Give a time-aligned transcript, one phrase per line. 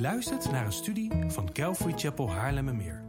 [0.00, 3.04] Luistert naar een studie van Calvary Chapel Haarlemmermeer.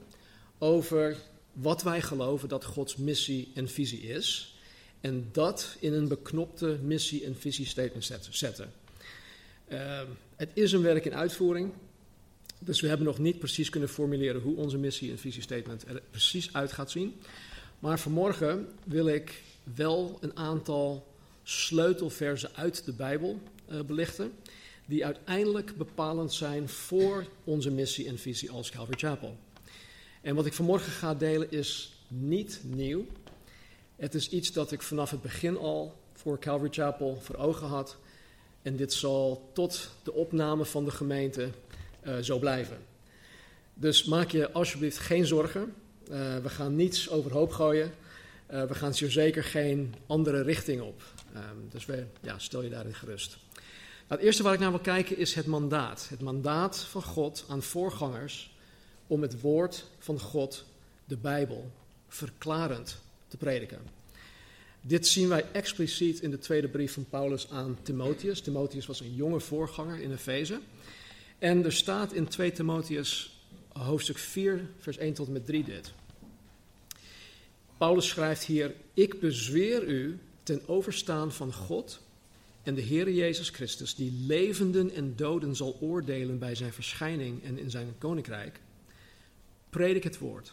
[0.59, 1.17] over
[1.53, 4.59] wat wij geloven dat Gods missie en visie is.
[5.01, 8.73] En dat in een beknopte missie- en visiestatement zetten.
[9.69, 10.01] Uh,
[10.37, 11.73] het is een werk in uitvoering.
[12.59, 16.53] Dus we hebben nog niet precies kunnen formuleren hoe onze missie- en visiestatement er precies
[16.53, 17.21] uit gaat zien.
[17.79, 19.43] Maar vanmorgen wil ik
[19.75, 23.41] wel een aantal sleutelversen uit de Bijbel
[23.71, 24.33] uh, belichten,
[24.87, 29.37] die uiteindelijk bepalend zijn voor onze missie en visie als Calvary Chapel.
[30.21, 33.07] En wat ik vanmorgen ga delen is niet nieuw.
[33.97, 37.97] Het is iets dat ik vanaf het begin al voor Calvary Chapel voor ogen had.
[38.63, 41.49] En dit zal tot de opname van de gemeente
[42.07, 42.79] uh, zo blijven.
[43.75, 45.75] Dus maak je alsjeblieft geen zorgen.
[46.11, 47.93] Uh, we gaan niets overhoop gooien.
[48.51, 51.03] Uh, we gaan zeker geen andere richting op.
[51.37, 53.37] Um, dus we, ja, stel je daarin gerust.
[54.09, 56.07] Nou, het eerste waar ik naar wil kijken is het mandaat.
[56.09, 58.55] Het mandaat van God aan voorgangers
[59.07, 60.65] om het woord van God,
[61.05, 61.71] de Bijbel,
[62.09, 63.79] verklarend te prediken.
[64.81, 68.41] Dit zien wij expliciet in de tweede brief van Paulus aan Timotheus.
[68.41, 70.61] Timotheus was een jonge voorganger in Efeze.
[71.39, 73.39] En er staat in 2 Timotheus
[73.73, 75.93] hoofdstuk 4, vers 1 tot en met 3 dit.
[77.77, 82.01] Paulus schrijft hier: Ik bezweer u ten overstaan van God
[82.65, 87.59] en de Heere Jezus Christus, die levenden en doden zal oordelen bij zijn verschijning en
[87.59, 88.61] in zijn koninkrijk.
[89.71, 90.53] Predik het woord.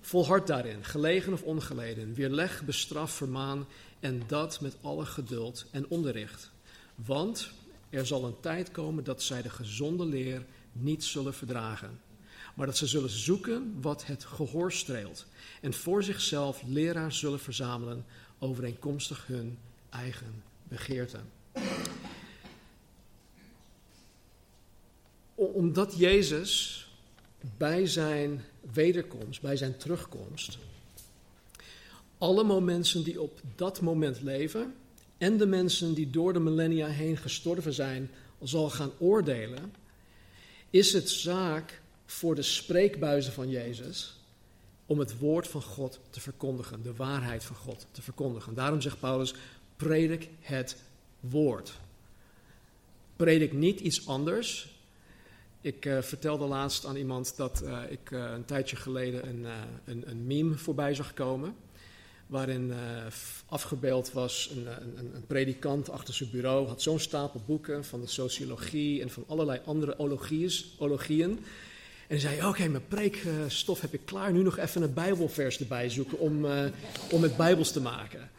[0.00, 3.66] Volhard daarin, gelegen of ongeleden, weerleg, bestraf, vermaan
[4.00, 6.50] en dat met alle geduld en onderricht.
[6.94, 7.50] Want
[7.90, 12.00] er zal een tijd komen dat zij de gezonde leer niet zullen verdragen,
[12.54, 15.26] maar dat ze zullen zoeken wat het gehoor streelt
[15.60, 18.04] en voor zichzelf leraars zullen verzamelen
[18.38, 19.58] overeenkomstig hun
[19.90, 21.18] eigen begeerte.
[25.34, 26.86] Omdat Jezus
[27.56, 30.58] bij zijn wederkomst, bij zijn terugkomst,
[32.18, 34.74] alle mensen die op dat moment leven
[35.18, 38.10] en de mensen die door de millennia heen gestorven zijn,
[38.42, 39.74] zal gaan oordelen,
[40.70, 44.16] is het zaak voor de spreekbuizen van Jezus
[44.86, 48.54] om het woord van God te verkondigen, de waarheid van God te verkondigen.
[48.54, 49.34] Daarom zegt Paulus:
[49.82, 50.76] predik het
[51.20, 51.72] woord.
[53.16, 54.68] Predik niet iets anders.
[55.60, 59.46] Ik uh, vertelde laatst aan iemand dat uh, ik uh, een tijdje geleden een,
[59.84, 61.54] een, een, meme voorbij zag komen.
[62.26, 62.72] Waarin
[63.46, 66.66] afgebeeld was een, een, een, predikant achter zijn bureau.
[66.66, 69.98] Had zo'n stapel boeken van de sociologie en van allerlei andere
[70.78, 71.44] ologieën.
[72.08, 74.32] En zei: Oké, mijn preekstof heb ik klaar.
[74.32, 76.44] Nu nog even een Bijbelvers erbij zoeken om,
[77.10, 78.30] om het Bijbels te maken.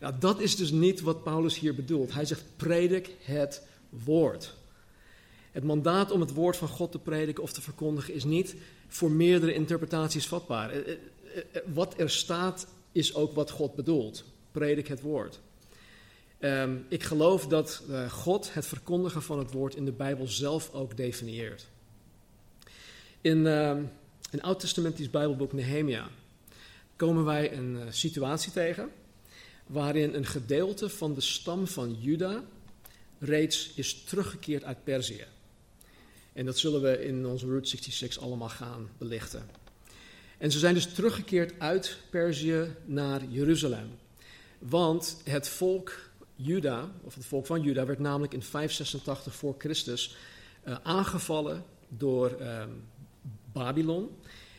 [0.00, 2.12] Nou, dat is dus niet wat Paulus hier bedoelt.
[2.12, 4.54] Hij zegt: predik het woord.
[5.50, 8.54] Het mandaat om het woord van God te prediken of te verkondigen is niet
[8.88, 10.70] voor meerdere interpretaties vatbaar.
[10.70, 10.96] Eh,
[11.74, 14.24] wat er staat is ook wat God bedoelt.
[14.50, 15.40] Predik het woord.
[16.40, 20.96] Um, ik geloof dat God het verkondigen van het woord in de Bijbel zelf ook
[20.96, 21.66] definieert.
[23.20, 23.76] In uh,
[24.30, 26.08] een oud-testamentisch Bijbelboek Nehemia
[26.96, 28.90] komen wij een situatie tegen
[29.70, 32.42] waarin een gedeelte van de stam van Juda
[33.18, 35.24] reeds is teruggekeerd uit Perzië.
[36.32, 39.48] En dat zullen we in onze Route 66 allemaal gaan belichten.
[40.38, 43.88] En ze zijn dus teruggekeerd uit Perzië naar Jeruzalem.
[44.58, 50.16] Want het volk Juda, of het volk van Juda, werd namelijk in 586 voor Christus
[50.64, 52.64] uh, aangevallen door uh,
[53.52, 54.08] Babylon.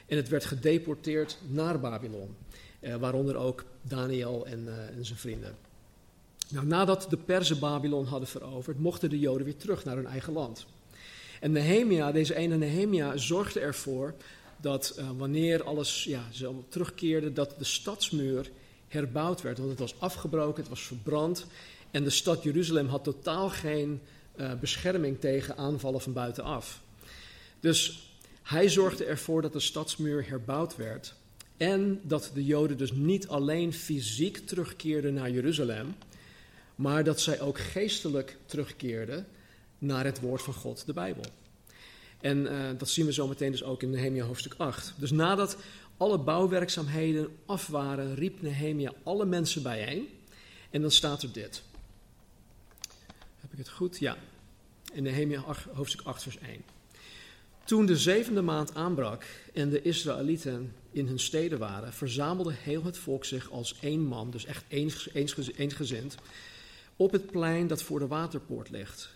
[0.06, 2.36] En het werd gedeporteerd naar Babylon,
[2.82, 5.56] uh, waaronder ook Daniel en, uh, en zijn vrienden.
[6.48, 10.34] Nou, nadat de Perzen Babylon hadden veroverd, mochten de Joden weer terug naar hun eigen
[10.34, 10.66] land.
[11.40, 14.14] En Nehemia, deze ene Nehemia, zorgde ervoor
[14.58, 16.24] dat uh, wanneer alles ja,
[16.70, 18.52] terugkeerde, dat de stadsmuur
[18.88, 19.58] herbouwd werd.
[19.58, 21.46] Want het was afgebroken, het was verbrand.
[21.92, 24.02] En de stad Jeruzalem had totaal geen
[24.60, 26.82] bescherming tegen aanvallen van buitenaf.
[27.60, 28.12] Dus
[28.44, 31.14] hij zorgde ervoor dat de stadsmuur herbouwd werd.
[31.62, 35.96] En dat de Joden dus niet alleen fysiek terugkeerden naar Jeruzalem,
[36.76, 39.28] maar dat zij ook geestelijk terugkeerden
[39.78, 41.24] naar het woord van God, de Bijbel.
[42.20, 44.94] En uh, dat zien we zo meteen dus ook in Nehemia hoofdstuk 8.
[44.98, 45.58] Dus nadat
[45.98, 50.08] alle bouwwerkzaamheden af waren, riep Nehemia alle mensen bijeen.
[50.70, 51.64] En dan staat er dit.
[53.40, 54.00] Heb ik het goed?
[54.00, 54.18] Ja.
[54.94, 55.44] In Nehemia
[55.74, 56.64] hoofdstuk 8, vers 1.
[57.64, 62.98] Toen de zevende maand aanbrak en de Israëlieten in hun steden waren, verzamelde heel het
[62.98, 64.64] volk zich als één man, dus echt
[65.56, 66.16] eensgezind,
[66.96, 69.10] op het plein dat voor de waterpoort ligt.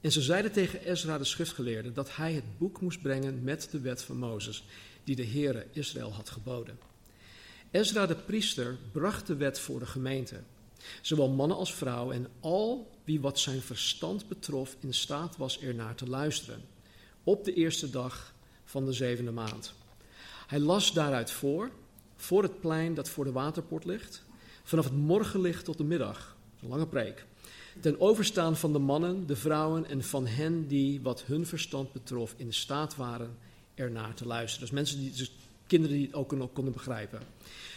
[0.00, 3.80] En ze zeiden tegen Ezra de schriftgeleerde dat hij het boek moest brengen met de
[3.80, 4.64] wet van Mozes,
[5.04, 6.78] die de Heere Israël had geboden.
[7.70, 10.40] Ezra de priester bracht de wet voor de gemeente,
[11.02, 15.94] zowel mannen als vrouwen en al wie wat zijn verstand betrof in staat was ernaar
[15.94, 16.62] te luisteren,
[17.30, 18.34] op de eerste dag
[18.64, 19.72] van de zevende maand.
[20.46, 21.70] Hij las daaruit voor,
[22.16, 24.24] voor het plein dat voor de waterpoort ligt,
[24.62, 27.24] vanaf het morgenlicht tot de middag, een lange preek
[27.80, 32.34] ten overstaan van de mannen, de vrouwen en van hen die wat hun verstand betrof
[32.36, 33.36] in staat waren
[33.74, 34.60] ernaar te luisteren.
[34.60, 35.32] Dus mensen die, dus
[35.66, 37.20] kinderen die het ook konden begrijpen.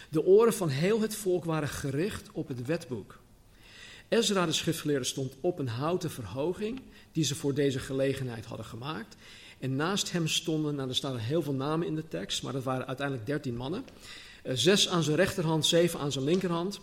[0.08, 3.18] De oren van heel het volk waren gericht op het wetboek.
[4.08, 6.80] Ezra, de schriftgeleerde, stond op een houten verhoging
[7.12, 9.16] die ze voor deze gelegenheid hadden gemaakt.
[9.64, 12.62] En naast hem stonden, nou er staan heel veel namen in de tekst, maar dat
[12.62, 13.84] waren uiteindelijk dertien mannen.
[14.42, 16.80] Eh, zes aan zijn rechterhand, zeven aan zijn linkerhand.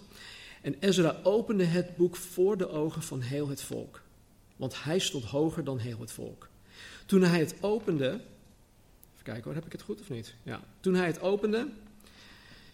[0.62, 4.02] En Ezra opende het boek voor de ogen van heel het volk,
[4.56, 6.48] want hij stond hoger dan heel het volk.
[7.06, 10.34] Toen hij het opende, even kijken hoor, heb ik het goed of niet?
[10.44, 10.62] Ja.
[10.80, 11.68] Toen hij het opende,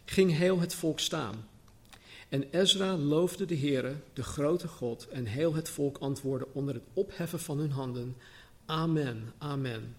[0.06, 1.48] ging heel het volk staan.
[2.30, 6.84] En Ezra loofde de Heere, de grote God, en heel het volk antwoordde onder het
[6.94, 8.16] opheffen van hun handen:
[8.70, 9.96] Amen, Amen.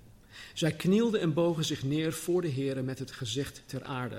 [0.54, 4.16] Zij knielden en bogen zich neer voor de Heere met het gezicht ter aarde.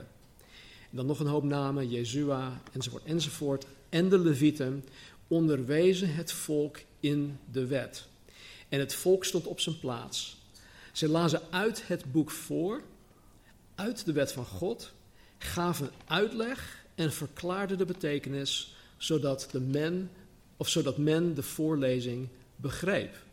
[0.90, 3.66] En dan nog een hoop namen, Jezua, enzovoort, enzovoort.
[3.90, 4.86] En de Levieten
[5.28, 8.08] onderwezen het volk in de wet.
[8.70, 10.38] En het volk stond op zijn plaats.
[10.92, 12.84] Ze lazen uit het boek voor,
[13.76, 14.92] uit de wet van God,
[15.38, 20.12] gaven uitleg en verklaarden de betekenis, zodat, de men,
[20.58, 23.28] of zodat men de voorlezing begreep.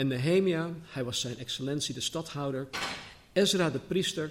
[0.00, 2.68] En Nehemia, hij was zijn excellentie de stadhouder,
[3.32, 4.30] Ezra de priester,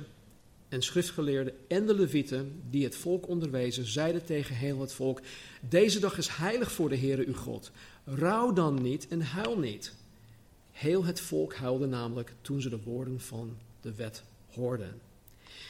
[0.69, 5.21] en schriftgeleerden en de levieten die het volk onderwezen, zeiden tegen heel het volk,
[5.69, 7.71] deze dag is heilig voor de Heere uw God.
[8.04, 9.94] Rouw dan niet en huil niet.
[10.71, 14.24] Heel het volk huilde namelijk toen ze de woorden van de wet
[14.54, 15.01] hoorden.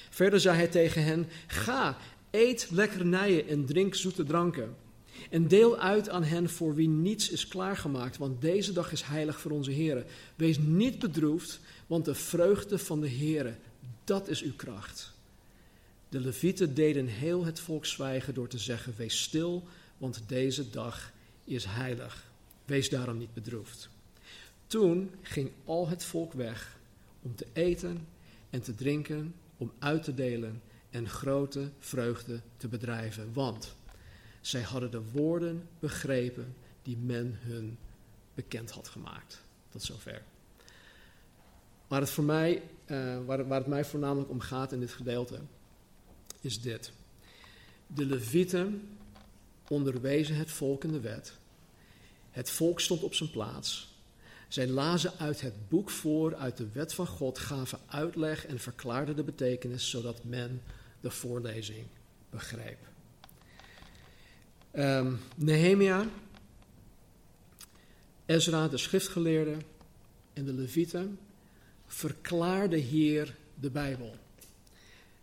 [0.09, 1.97] Verder zei hij tegen hen, ga,
[2.31, 4.75] eet lekkernijen en drink zoete dranken.
[5.29, 9.39] En deel uit aan hen voor wie niets is klaargemaakt, want deze dag is heilig
[9.39, 10.05] voor onze Heere.
[10.35, 13.55] Wees niet bedroefd, want de vreugde van de Heere,
[14.03, 15.13] dat is uw kracht.
[16.09, 19.63] De levieten deden heel het volk zwijgen door te zeggen: Wees stil,
[19.97, 21.11] want deze dag
[21.43, 22.27] is heilig.
[22.65, 23.89] Wees daarom niet bedroefd.
[24.67, 26.77] Toen ging al het volk weg
[27.21, 28.07] om te eten
[28.49, 33.33] en te drinken, om uit te delen en grote vreugde te bedrijven.
[33.33, 33.75] Want
[34.41, 37.77] zij hadden de woorden begrepen die men hun
[38.33, 39.41] bekend had gemaakt.
[39.69, 40.21] Tot zover.
[41.87, 45.39] Maar het voor mij, uh, waar, waar het mij voornamelijk om gaat in dit gedeelte,
[46.41, 46.91] is dit.
[47.87, 48.97] De levieten
[49.67, 51.37] onderwezen het volk in de wet.
[52.31, 53.97] Het volk stond op zijn plaats.
[54.47, 59.15] Zij lazen uit het boek voor, uit de wet van God, gaven uitleg en verklaarden
[59.15, 60.61] de betekenis, zodat men
[60.99, 61.85] de voorlezing
[62.29, 62.88] begreep.
[64.77, 66.05] Um, Nehemia,
[68.25, 69.55] Ezra, de schriftgeleerde
[70.33, 71.19] en de levieten
[71.85, 74.15] verklaarde hier de Bijbel.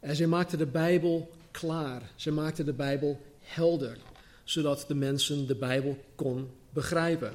[0.00, 2.10] En zij maakte de Bijbel klaar.
[2.16, 3.98] Ze maakte de Bijbel helder,
[4.44, 7.32] zodat de mensen de Bijbel kon begrijpen.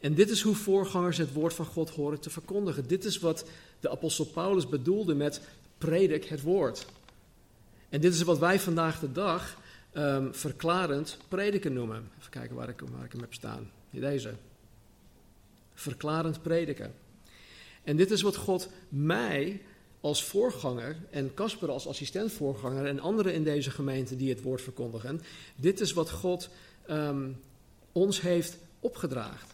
[0.00, 2.86] En dit is hoe voorgangers het woord van God horen te verkondigen.
[2.86, 3.44] Dit is wat
[3.80, 5.40] de apostel Paulus bedoelde met
[5.78, 6.86] predik het woord.
[7.88, 9.60] En dit is wat wij vandaag de dag
[9.94, 12.10] um, verklarend prediken noemen.
[12.18, 13.70] Even kijken waar ik, waar ik hem heb staan.
[13.90, 14.34] Deze.
[15.74, 16.94] Verklarend prediken.
[17.82, 19.60] En dit is wat God mij
[20.00, 25.20] als voorganger en Casper als assistent-voorganger en anderen in deze gemeente die het woord verkondigen,
[25.56, 26.48] dit is wat God
[26.90, 27.40] um,
[27.92, 29.48] ons heeft opgedragen.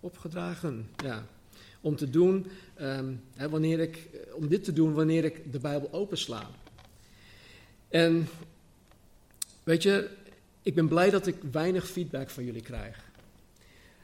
[0.00, 1.26] Opgedragen, ja.
[1.80, 5.92] Om te doen, ehm, hè, wanneer ik, om dit te doen wanneer ik de Bijbel
[5.92, 6.50] opensla.
[7.88, 8.28] En
[9.68, 10.10] weet je,
[10.62, 13.10] ik ben blij dat ik weinig feedback van jullie krijg.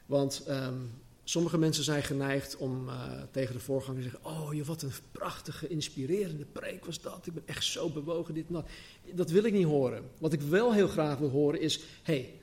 [0.06, 0.78] Want ehm,
[1.24, 4.92] sommige mensen zijn geneigd om uh, tegen de voorganger te zeggen: Oh, je wat een
[5.12, 7.26] prachtige, inspirerende preek was dat.
[7.26, 8.68] Ik ben echt zo bewogen, dit en dat.
[9.14, 10.04] Dat wil ik niet horen.
[10.18, 12.34] Wat ik wel heel graag wil horen is: hey,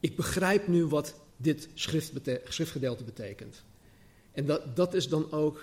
[0.00, 1.68] ik begrijp nu wat dit
[2.44, 3.62] schriftgedeelte betekent.
[4.32, 5.62] En dat, dat is dan ook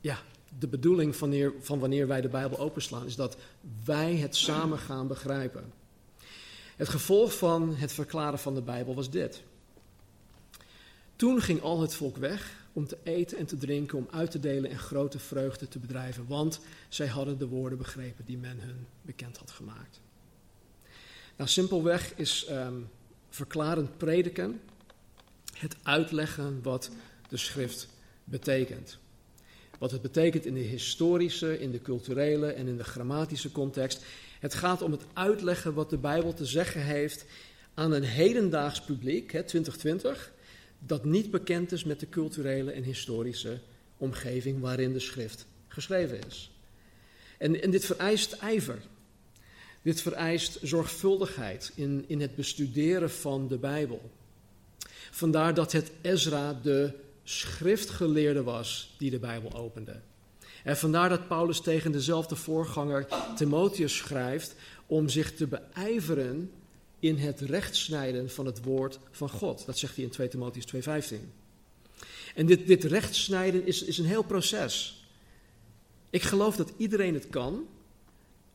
[0.00, 0.22] ja,
[0.58, 3.36] de bedoeling van wanneer, van wanneer wij de Bijbel openslaan, is dat
[3.84, 5.72] wij het samen gaan begrijpen.
[6.76, 9.42] Het gevolg van het verklaren van de Bijbel was dit.
[11.16, 14.40] Toen ging al het volk weg om te eten en te drinken, om uit te
[14.40, 18.86] delen en grote vreugde te bedrijven, want zij hadden de woorden begrepen die men hun
[19.02, 20.00] bekend had gemaakt.
[21.36, 22.88] Nou, simpelweg is um,
[23.28, 24.60] verklarend prediken
[25.52, 26.90] het uitleggen wat
[27.28, 27.88] de schrift
[28.24, 28.98] betekent.
[29.78, 34.04] Wat het betekent in de historische, in de culturele en in de grammatische context.
[34.40, 37.24] Het gaat om het uitleggen wat de Bijbel te zeggen heeft
[37.74, 40.32] aan een hedendaags publiek, hè, 2020,
[40.78, 43.60] dat niet bekend is met de culturele en historische
[43.96, 46.50] omgeving waarin de schrift geschreven is.
[47.38, 48.78] En, en dit vereist ijver.
[49.82, 54.10] Dit vereist zorgvuldigheid in, in het bestuderen van de Bijbel.
[55.10, 56.92] Vandaar dat het Ezra de
[57.28, 60.00] schriftgeleerde was die de Bijbel opende.
[60.64, 63.06] En vandaar dat Paulus tegen dezelfde voorganger
[63.36, 64.54] Timotheus schrijft
[64.86, 66.50] om zich te beijveren
[66.98, 69.66] in het rechtsnijden van het woord van God.
[69.66, 71.16] Dat zegt hij in 2 Timotheus 2:15.
[72.34, 75.06] En dit, dit rechtsnijden is, is een heel proces.
[76.10, 77.66] Ik geloof dat iedereen het kan,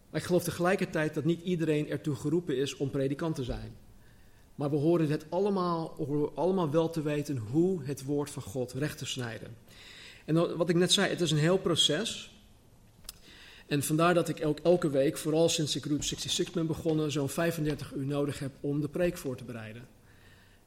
[0.09, 3.75] maar ik geloof tegelijkertijd dat niet iedereen ertoe geroepen is om predikant te zijn.
[4.55, 5.95] Maar we horen het allemaal,
[6.35, 9.55] allemaal wel te weten hoe het woord van God recht te snijden.
[10.25, 12.31] En wat ik net zei, het is een heel proces.
[13.67, 17.93] En vandaar dat ik elke week, vooral sinds ik Route 66 ben begonnen, zo'n 35
[17.93, 19.87] uur nodig heb om de preek voor te bereiden.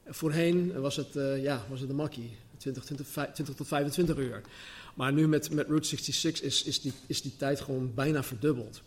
[0.05, 4.41] Voorheen was het, uh, ja, was het een makkie, 20, 20, 20, tot 25 uur.
[4.95, 8.81] Maar nu met, met Route 66 is, is, die, is die tijd gewoon bijna verdubbeld.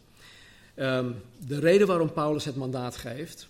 [0.76, 1.14] Um,
[1.47, 3.49] de reden waarom Paulus het mandaat geeft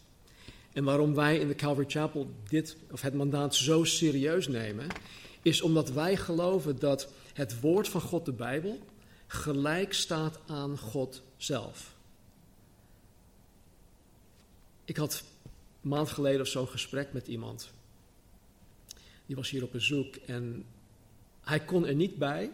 [0.73, 4.87] en waarom wij in de Calvary Chapel dit, of het mandaat zo serieus nemen,
[5.43, 8.79] is omdat wij geloven dat het woord van God, de Bijbel,
[9.27, 11.95] gelijk staat aan God zelf.
[14.85, 15.25] Ik had
[15.83, 17.71] een maand geleden of zo een gesprek met iemand.
[19.27, 20.65] Die was hier op bezoek en
[21.41, 22.50] hij kon er niet bij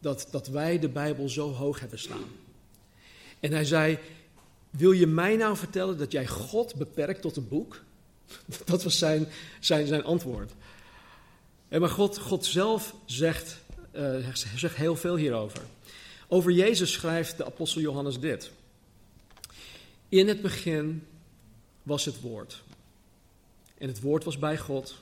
[0.00, 2.28] dat, dat wij de Bijbel zo hoog hebben staan.
[3.40, 3.98] En hij zei:
[4.72, 7.82] Wil je mij nou vertellen dat jij God beperkt tot een boek?
[8.64, 9.28] Dat was zijn,
[9.60, 10.52] zijn, zijn antwoord.
[11.68, 13.58] En maar God, God zelf zegt,
[13.92, 15.62] uh, zegt heel veel hierover.
[16.28, 18.50] Over Jezus schrijft de apostel Johannes dit.
[20.08, 21.06] In het begin
[21.82, 22.62] was het woord.
[23.78, 24.94] En het woord was bij God.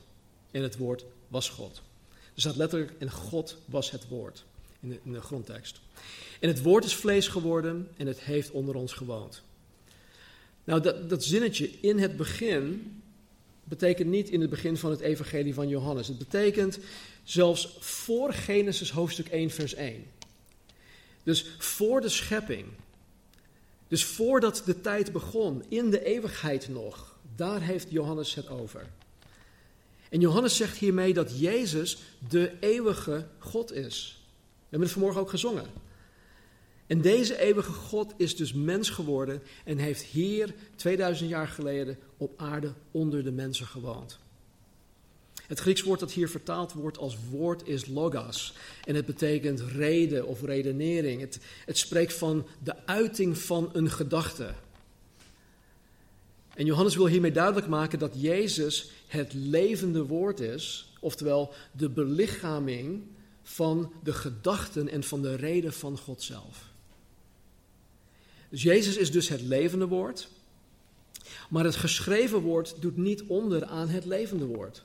[0.51, 1.83] En het woord was God.
[2.35, 4.45] Er staat letterlijk, en God was het woord.
[4.81, 5.81] In de, in de grondtekst.
[6.41, 9.43] En het woord is vlees geworden en het heeft onder ons gewoond.
[10.65, 12.95] Nou, dat, dat zinnetje in het begin
[13.65, 16.09] betekent niet in het begin van het evangelie van Johannes.
[16.09, 16.79] Het betekent
[17.23, 20.05] zelfs voor Genesis hoofdstuk 1 vers 1.
[21.23, 22.67] Dus voor de schepping.
[23.89, 27.19] Dus voordat de tijd begon, in de eeuwigheid nog.
[27.37, 28.87] Daar heeft Johannes het over.
[30.09, 31.99] En Johannes zegt hiermee dat Jezus
[32.29, 34.19] de eeuwige God is.
[34.37, 35.67] We hebben het vanmorgen ook gezongen.
[36.91, 42.33] En deze eeuwige God is dus mens geworden en heeft hier 2000 jaar geleden op
[42.37, 44.19] aarde onder de mensen gewoond.
[45.47, 48.55] Het Grieks woord dat hier vertaald wordt als woord is logos.
[48.85, 51.21] En het betekent reden of redenering.
[51.21, 54.55] Het, het spreekt van de uiting van een gedachte.
[56.55, 63.03] En Johannes wil hiermee duidelijk maken dat Jezus het levende woord is, oftewel de belichaming
[63.43, 66.70] van de gedachten en van de reden van God zelf.
[68.51, 70.29] Dus Jezus is dus het levende woord.
[71.49, 74.85] Maar het geschreven woord doet niet onder aan het levende woord.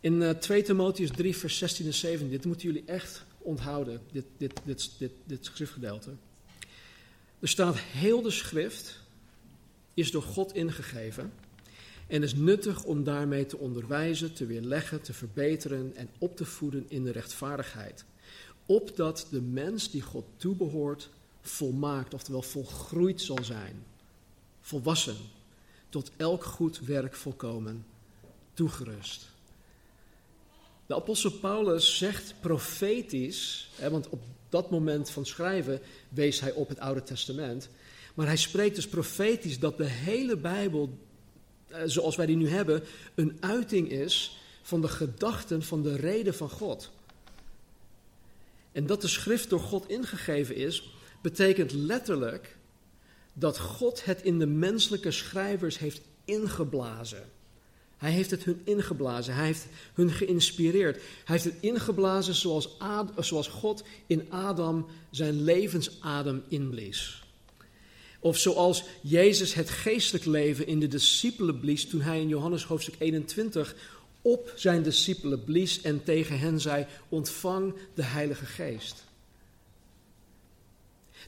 [0.00, 4.24] In uh, 2 Timotheus 3, vers 16 en 17, dit moeten jullie echt onthouden, dit,
[4.36, 6.10] dit, dit, dit, dit schriftgedeelte.
[7.38, 9.00] Er staat, heel de schrift
[9.94, 11.32] is door God ingegeven
[12.06, 16.84] en is nuttig om daarmee te onderwijzen, te weerleggen, te verbeteren en op te voeden
[16.88, 18.04] in de rechtvaardigheid.
[18.66, 21.08] Opdat de mens die God toebehoort
[21.46, 23.84] volmaakt, oftewel volgroeid zal zijn,
[24.60, 25.16] volwassen,
[25.88, 27.86] tot elk goed werk volkomen
[28.54, 29.28] toegerust.
[30.86, 36.68] De apostel Paulus zegt profetisch, hè, want op dat moment van schrijven wees hij op
[36.68, 37.68] het Oude Testament,
[38.14, 40.98] maar hij spreekt dus profetisch dat de hele Bijbel,
[41.66, 42.82] eh, zoals wij die nu hebben,
[43.14, 46.90] een uiting is van de gedachten, van de reden van God.
[48.72, 52.56] En dat de schrift door God ingegeven is, betekent letterlijk
[53.32, 57.24] dat God het in de menselijke schrijvers heeft ingeblazen.
[57.96, 59.34] Hij heeft het hun ingeblazen.
[59.34, 60.96] Hij heeft hun geïnspireerd.
[60.96, 67.24] Hij heeft het ingeblazen zoals, Ad, zoals God in Adam zijn levensadem inblies.
[68.20, 72.94] Of zoals Jezus het geestelijk leven in de discipelen blies toen hij in Johannes hoofdstuk
[72.98, 73.74] 21
[74.22, 79.04] op zijn discipelen blies en tegen hen zei: Ontvang de Heilige Geest.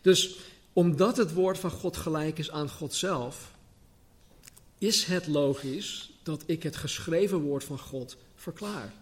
[0.03, 0.39] Dus
[0.73, 3.53] omdat het woord van God gelijk is aan God zelf,
[4.79, 8.93] is het logisch dat ik het geschreven woord van God verklaar.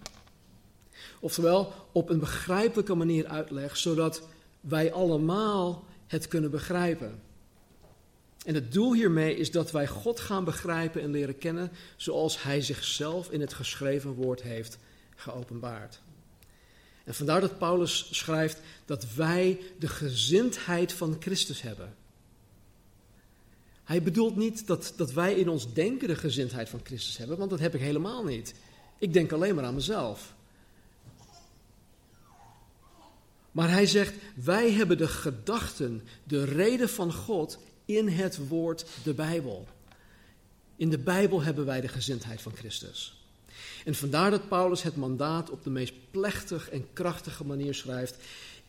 [1.21, 4.23] Oftewel, op een begrijpelijke manier uitleg, zodat
[4.61, 7.21] wij allemaal het kunnen begrijpen.
[8.45, 12.61] En het doel hiermee is dat wij God gaan begrijpen en leren kennen zoals Hij
[12.61, 14.79] zichzelf in het geschreven woord heeft
[15.17, 16.01] geopenbaard.
[17.07, 21.95] En vandaar dat Paulus schrijft dat wij de gezindheid van Christus hebben.
[23.85, 27.51] Hij bedoelt niet dat, dat wij in ons denken de gezindheid van Christus hebben, want
[27.51, 28.55] dat heb ik helemaal niet.
[28.99, 30.35] Ik denk alleen maar aan mezelf.
[33.51, 39.15] Maar hij zegt, wij hebben de gedachten, de reden van God in het woord de
[39.15, 39.67] Bijbel.
[40.77, 43.16] In de Bijbel hebben wij de gezindheid van Christus.
[43.87, 48.17] En vandaar dat Paulus het mandaat op de meest plechtig en krachtige manier schrijft.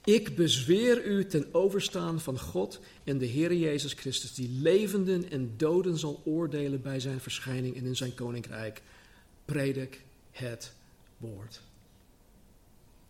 [0.03, 5.53] Ik bezweer u ten overstaan van God en de Heer Jezus Christus, die levenden en
[5.57, 8.81] doden zal oordelen bij zijn verschijning en in zijn koninkrijk.
[9.45, 10.73] Predik het
[11.17, 11.61] woord.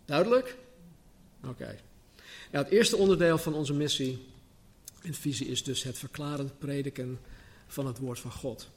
[0.06, 0.58] Duidelijk?
[1.46, 1.80] Oké.
[2.50, 4.26] Het eerste onderdeel van onze missie
[5.02, 7.20] en visie is dus het verklarend prediken
[7.68, 8.70] van het woord van God.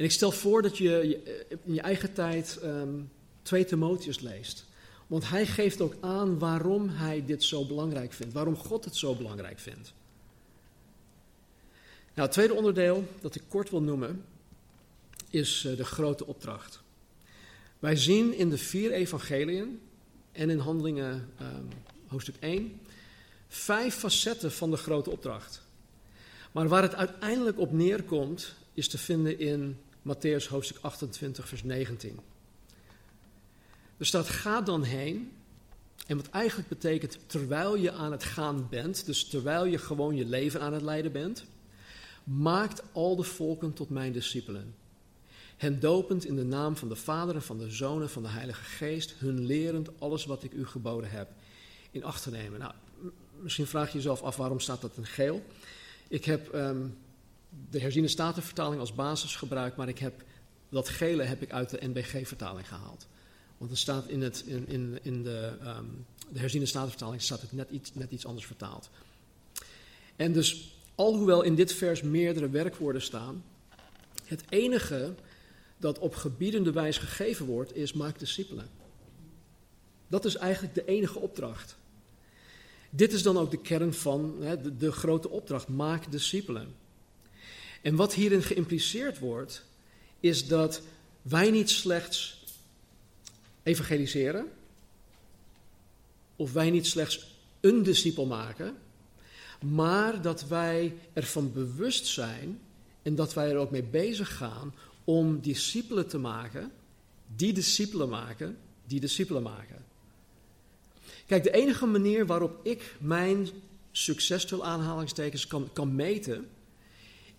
[0.00, 1.20] En ik stel voor dat je
[1.64, 3.10] in je eigen tijd um,
[3.42, 4.64] 2 Timotheus leest.
[5.06, 8.32] Want hij geeft ook aan waarom hij dit zo belangrijk vindt.
[8.32, 9.92] Waarom God het zo belangrijk vindt.
[12.14, 14.24] Nou, het tweede onderdeel dat ik kort wil noemen
[15.30, 16.82] is uh, de grote opdracht.
[17.78, 19.80] Wij zien in de vier evangeliën
[20.32, 21.68] en in handelingen um,
[22.06, 22.80] hoofdstuk 1
[23.48, 25.62] vijf facetten van de grote opdracht.
[26.52, 32.20] Maar waar het uiteindelijk op neerkomt, is te vinden in Matthäus hoofdstuk 28, vers 19.
[33.96, 35.32] Er staat: Ga dan heen.
[36.06, 40.24] En wat eigenlijk betekent terwijl je aan het gaan bent, dus terwijl je gewoon je
[40.24, 41.44] leven aan het leiden bent,
[42.24, 44.74] maakt al de volken tot mijn discipelen.
[45.56, 48.28] Hen dopend in de naam van de Vader en van de Zoon en van de
[48.28, 51.28] Heilige Geest, hun lerend alles wat ik u geboden heb
[51.90, 52.58] in acht te nemen.
[52.58, 52.72] Nou,
[53.40, 55.42] misschien vraag je jezelf af waarom staat dat in geel.
[56.08, 56.96] Ik heb um,
[57.70, 60.24] de herziene statenvertaling als basis gebruikt, maar ik heb
[60.68, 63.06] dat gele heb ik uit de NBG-vertaling gehaald.
[63.58, 67.52] Want er staat in, het, in, in, in de, um, de herziene statenvertaling staat het
[67.52, 68.90] net iets, net iets anders vertaald.
[70.16, 73.44] En dus, alhoewel in dit vers meerdere werkwoorden staan,
[74.24, 75.14] het enige
[75.76, 78.68] dat op gebiedende wijs gegeven wordt, is maak discipelen.
[80.08, 81.76] Dat is eigenlijk de enige opdracht.
[82.90, 86.74] Dit is dan ook de kern van hè, de, de grote opdracht: maak discipelen.
[87.82, 89.64] En wat hierin geïmpliceerd wordt,
[90.20, 90.82] is dat
[91.22, 92.44] wij niet slechts
[93.62, 94.46] evangeliseren,
[96.36, 98.76] of wij niet slechts een discipel maken,
[99.64, 102.60] maar dat wij ervan bewust zijn
[103.02, 106.72] en dat wij er ook mee bezig gaan om discipelen te maken,
[107.36, 109.84] die discipelen maken, die discipelen maken.
[111.26, 113.48] Kijk, de enige manier waarop ik mijn
[113.92, 116.48] succes, aanhalingstekens, kan, kan meten,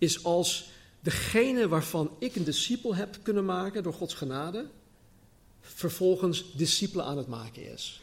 [0.02, 4.66] is als degene waarvan ik een discipel heb kunnen maken door Gods genade,
[5.60, 8.00] vervolgens discipelen aan het maken is.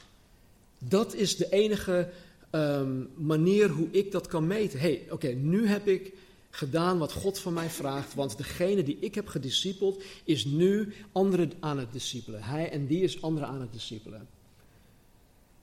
[0.77, 2.09] Dat is de enige
[2.51, 4.79] um, manier hoe ik dat kan meten.
[4.79, 6.13] hey, oké, nu heb ik
[6.49, 11.51] gedaan wat God van mij vraagt, want degene die ik heb gediscipeld is nu anderen
[11.59, 12.43] aan het discipelen.
[12.43, 14.27] Hij en die is anderen aan het discipelen.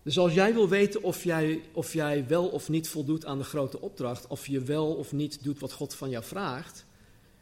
[0.06, 3.44] Dus als jij wil weten of jij, of jij wel of niet voldoet aan de
[3.44, 6.84] grote opdracht, of je wel of niet doet wat God van jou vraagt,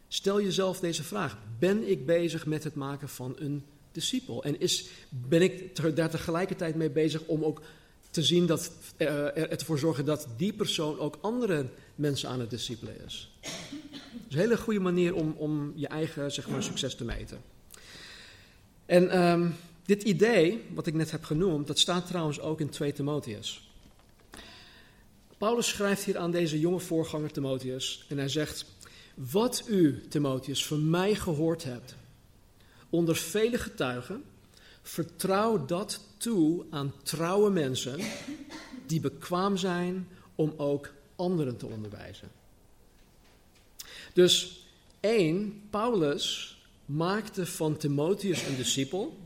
[0.09, 1.39] stel jezelf deze vraag.
[1.59, 4.45] Ben ik bezig met het maken van een discipel?
[4.45, 7.63] En is, ben ik daar tegelijkertijd mee bezig om ook
[8.11, 13.05] te zien dat, uh, ervoor zorgen dat die persoon ook andere mensen aan het discipelen
[13.07, 13.33] is?
[13.41, 13.51] Dat
[14.29, 17.41] is een hele goede manier om, om je eigen zeg maar, succes te meten.
[18.87, 19.51] En ehm,
[19.85, 23.69] dit idee, wat ik net heb genoemd, dat staat trouwens ook in 2 Timotheus.
[25.39, 28.65] Paulus schrijft hier aan deze jonge voorganger Timotheus en hij zegt:
[29.15, 31.95] Wat u, Timotheus, van mij gehoord hebt,
[32.91, 34.25] onder vele getuigen,
[34.83, 38.01] vertrouw dat toe aan trouwe mensen
[38.87, 42.29] die bekwaam zijn om ook anderen te onderwijzen.
[44.13, 44.67] Dus
[45.01, 49.19] één, Paulus maakte van Timotheus een discipel.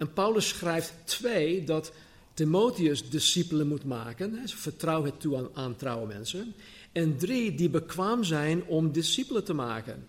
[0.00, 1.92] En Paulus schrijft twee, dat
[2.34, 4.48] Timotheus discipelen moet maken.
[4.48, 6.54] Vertrouw het toe aan, aan trouwe mensen.
[6.92, 10.06] En drie, die bekwaam zijn om discipelen te maken.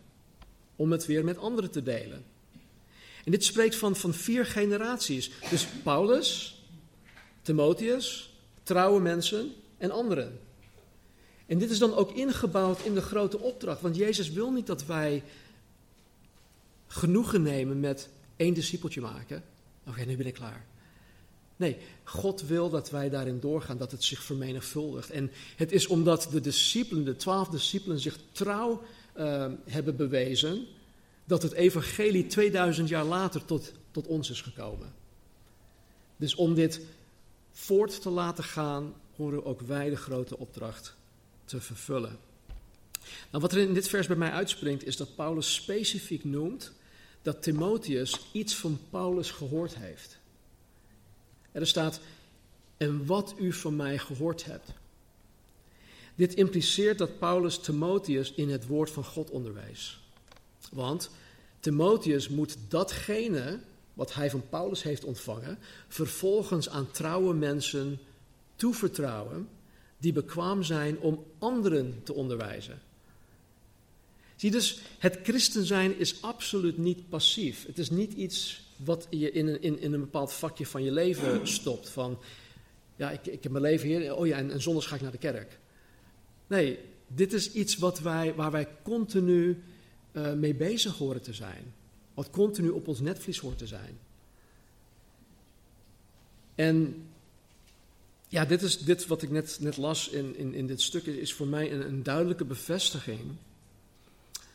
[0.75, 2.23] Om het weer met anderen te delen.
[3.25, 5.31] En dit spreekt van, van vier generaties.
[5.49, 6.61] Dus Paulus,
[7.41, 10.39] Timotheus, trouwe mensen en anderen.
[11.45, 13.81] En dit is dan ook ingebouwd in de grote opdracht.
[13.81, 15.23] Want Jezus wil niet dat wij
[16.87, 19.50] genoegen nemen met één discipeltje maken.
[19.87, 20.65] Oké, nu ben ik klaar.
[21.55, 25.09] Nee, God wil dat wij daarin doorgaan, dat het zich vermenigvuldigt.
[25.09, 28.83] En het is omdat de discipelen, de twaalf discipelen, zich trouw
[29.17, 30.67] uh, hebben bewezen,
[31.25, 34.93] dat het evangelie 2000 jaar later tot, tot ons is gekomen.
[36.17, 36.81] Dus om dit
[37.51, 40.95] voort te laten gaan, horen ook wij de grote opdracht
[41.45, 42.17] te vervullen.
[43.31, 46.71] Nou, wat er in dit vers bij mij uitspringt, is dat Paulus specifiek noemt
[47.21, 50.19] dat Timotheus iets van Paulus gehoord heeft.
[51.51, 51.99] er staat,
[52.77, 54.73] en wat u van mij gehoord hebt.
[56.15, 59.97] Dit impliceert dat Paulus Timotheus in het woord van God onderwijst.
[60.71, 61.09] Want
[61.59, 63.59] Timotheus moet datgene
[63.93, 67.99] wat hij van Paulus heeft ontvangen, vervolgens aan trouwe mensen
[68.55, 69.49] toevertrouwen
[69.97, 72.81] die bekwaam zijn om anderen te onderwijzen.
[74.41, 77.65] Zie dus, het christen zijn is absoluut niet passief.
[77.65, 80.91] Het is niet iets wat je in een, in, in een bepaald vakje van je
[80.91, 81.89] leven stopt.
[81.89, 82.19] Van,
[82.95, 85.11] ja, ik, ik heb mijn leven hier, oh ja, en, en zondags ga ik naar
[85.11, 85.59] de kerk.
[86.47, 89.63] Nee, dit is iets wat wij, waar wij continu
[90.11, 91.73] uh, mee bezig horen te zijn.
[92.13, 93.97] Wat continu op ons netvlies hoort te zijn.
[96.55, 97.05] En
[98.27, 101.33] ja, dit is dit wat ik net, net las in, in, in dit stuk, is
[101.33, 103.21] voor mij een, een duidelijke bevestiging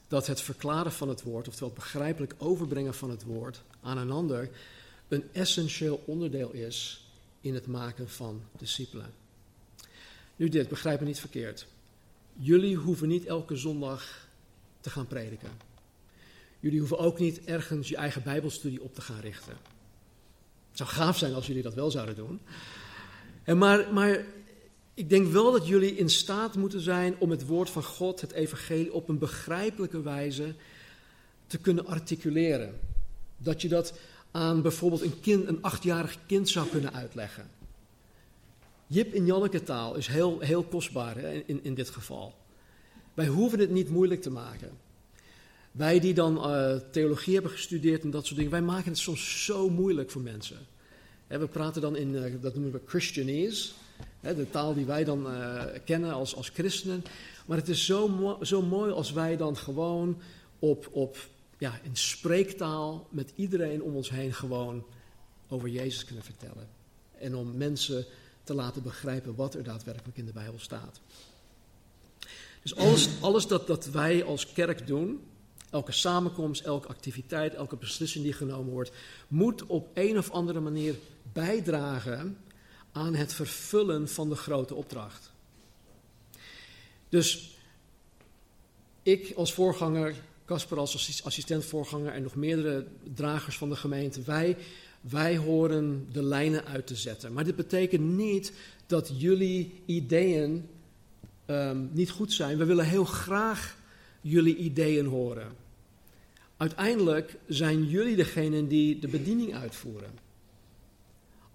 [0.08, 4.10] dat het verklaren van het woord, oftewel het begrijpelijk overbrengen van het woord aan een
[4.10, 4.50] ander,
[5.08, 7.06] een essentieel onderdeel is
[7.40, 9.12] in het maken van discipelen.
[10.36, 11.66] Nu dit, begrijp me niet verkeerd.
[12.32, 14.28] Jullie hoeven niet elke zondag
[14.80, 15.50] te gaan prediken.
[16.60, 19.52] Jullie hoeven ook niet ergens je eigen Bijbelstudie op te gaan richten.
[20.68, 22.40] Het zou gaaf zijn als jullie dat wel zouden doen.
[23.42, 24.24] En maar, maar
[24.96, 28.32] ik denk wel dat jullie in staat moeten zijn om het woord van God, het
[28.32, 30.54] evangelie, op een begrijpelijke wijze
[31.46, 32.80] te kunnen articuleren.
[33.36, 33.98] Dat je dat
[34.30, 37.50] aan bijvoorbeeld een, kind, een achtjarig kind zou kunnen uitleggen.
[38.86, 42.34] Jip in Janneke taal is heel, heel kostbaar hè, in, in dit geval.
[43.14, 44.70] Wij hoeven het niet moeilijk te maken.
[45.72, 49.44] Wij die dan uh, theologie hebben gestudeerd en dat soort dingen, wij maken het soms
[49.44, 50.58] zo moeilijk voor mensen.
[51.26, 53.72] we praten dan in, uh, dat noemen we Christianese,
[54.20, 57.04] de taal die wij dan uh, kennen als, als christenen.
[57.46, 60.20] Maar het is zo, zo mooi als wij dan gewoon
[60.58, 61.16] op, op,
[61.58, 64.84] ja, in spreektaal met iedereen om ons heen gewoon
[65.48, 66.68] over Jezus kunnen vertellen.
[67.18, 68.04] En om mensen
[68.44, 71.00] te laten begrijpen wat er daadwerkelijk in de Bijbel staat.
[72.62, 75.20] Dus alles, alles dat, dat wij als kerk doen,
[75.70, 78.90] elke samenkomst, elke activiteit, elke beslissing die genomen wordt,
[79.28, 80.94] moet op een of andere manier
[81.32, 82.38] bijdragen
[82.96, 85.32] aan het vervullen van de grote opdracht.
[87.08, 87.58] Dus
[89.02, 94.56] ik als voorganger, Casper als assistent-voorganger en nog meerdere dragers van de gemeente, wij,
[95.00, 97.32] wij horen de lijnen uit te zetten.
[97.32, 98.52] Maar dit betekent niet
[98.86, 100.68] dat jullie ideeën
[101.46, 102.58] um, niet goed zijn.
[102.58, 103.76] We willen heel graag
[104.20, 105.48] jullie ideeën horen.
[106.56, 110.25] Uiteindelijk zijn jullie degene die de bediening uitvoeren.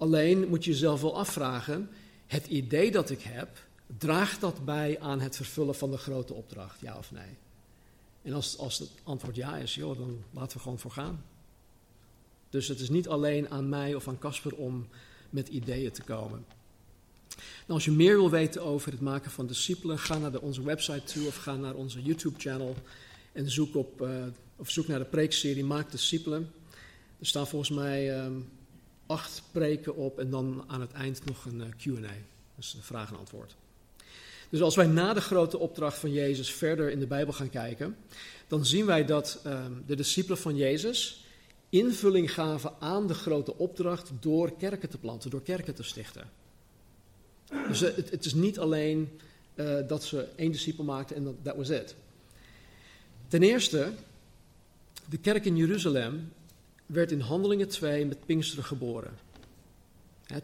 [0.02, 1.90] Alleen moet je jezelf wel afvragen:
[2.28, 3.50] het idee dat ik heb,
[3.98, 7.38] draagt dat bij aan het vervullen van de grote opdracht, ja of nee?
[8.22, 11.24] En als, als het antwoord ja is, joh, dan laten we gewoon voor gaan.
[12.50, 14.88] Dus het is niet alleen aan mij of aan Casper om
[15.30, 16.46] met ideeën te komen.
[17.38, 21.04] Nou, als je meer wil weten over het maken van discipelen, ga naar onze website
[21.04, 22.76] toe of ga naar onze YouTube-channel
[23.32, 24.24] en zoek, op, uh,
[24.56, 26.52] of zoek naar de preekserie Maak discipelen.
[27.20, 28.50] Er staan volgens mij um,
[29.12, 32.14] acht preken op en dan aan het eind nog een uh, QA,
[32.56, 33.56] dus een vraag en antwoord.
[34.50, 37.98] Dus als wij na de grote opdracht van Jezus verder in de Bijbel gaan kijken,
[38.48, 41.26] dan zien wij dat ehm, de discipelen van Jezus
[41.70, 46.30] invulling gaven aan de grote opdracht door kerken te planten, door kerken te stichten.
[47.68, 49.20] Dus het, het is niet alleen
[49.56, 51.96] uh, dat ze één discipel maakten en dat was it.
[53.28, 53.92] Ten eerste,
[55.10, 56.32] de kerk in Jeruzalem
[56.92, 59.18] werd in Handelingen 2 met Pinksteren geboren.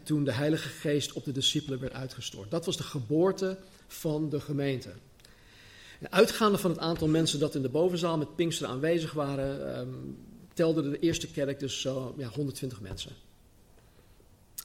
[0.02, 2.50] Toen de Heilige Geest op de discipelen werd uitgestort.
[2.50, 4.92] Dat was de geboorte van de gemeente.
[6.00, 10.18] En uitgaande van het aantal mensen dat in de bovenzaal met Pinksteren aanwezig waren, um,
[10.54, 13.12] telde de eerste kerk dus zo ja, 120 mensen.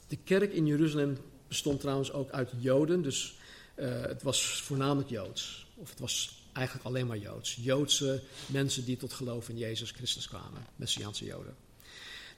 [0.08, 1.18] De kerk in Jeruzalem
[1.48, 3.36] bestond trouwens ook uit Joden, dus
[3.76, 5.66] uh, het was voornamelijk Joods.
[5.74, 7.58] Of het was eigenlijk alleen maar Joods.
[7.60, 11.63] Joodse mensen die tot geloof in Jezus Christus kwamen, Messiaanse Joden.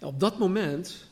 [0.00, 1.04] Op dat moment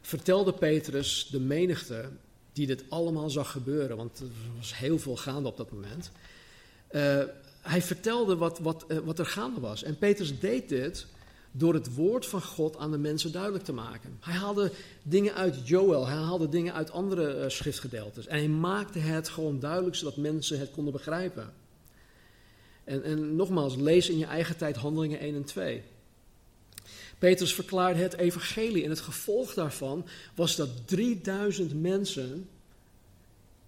[0.00, 2.08] vertelde Petrus de menigte
[2.52, 4.26] die dit allemaal zag gebeuren, want er
[4.56, 6.10] was heel veel gaande op dat moment.
[6.90, 7.22] Uh,
[7.60, 9.82] hij vertelde wat, wat, uh, wat er gaande was.
[9.82, 11.06] En Petrus deed dit
[11.52, 14.16] door het woord van God aan de mensen duidelijk te maken.
[14.20, 14.72] Hij haalde
[15.02, 18.26] dingen uit Joel, hij haalde dingen uit andere uh, schriftgedeeltes.
[18.26, 21.52] En hij maakte het gewoon duidelijk zodat mensen het konden begrijpen.
[22.84, 25.82] En, en nogmaals, lees in je eigen tijd Handelingen 1 en 2.
[27.20, 32.48] Petrus verklaarde het evangelie en het gevolg daarvan was dat 3000 mensen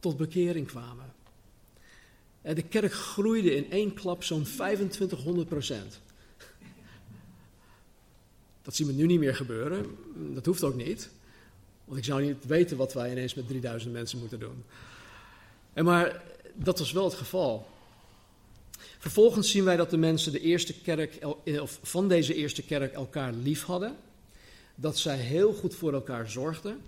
[0.01, 1.13] tot bekering kwamen.
[2.43, 6.01] En de kerk groeide in één klap zo'n 2500 procent.
[8.63, 9.97] Dat zien we nu niet meer gebeuren.
[10.35, 11.11] Dat hoeft ook niet.
[11.85, 14.65] Want ik zou niet weten wat wij ineens met 3000 mensen moeten doen.
[15.73, 16.23] En maar
[16.55, 17.72] dat was wel het geval.
[19.03, 22.93] Vervolgens zien wij dat de mensen de eerste kerk, eh, of van deze eerste kerk
[22.93, 23.97] elkaar lief hadden.
[24.75, 26.81] Dat zij heel goed voor elkaar zorgden.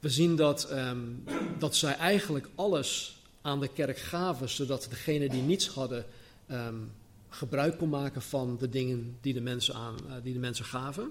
[0.00, 1.24] We zien dat, um,
[1.58, 6.04] dat zij eigenlijk alles aan de kerk gaven, zodat degene die niets hadden
[6.50, 6.92] um,
[7.28, 11.10] gebruik kon maken van de dingen die de mensen, aan, uh, die de mensen gaven.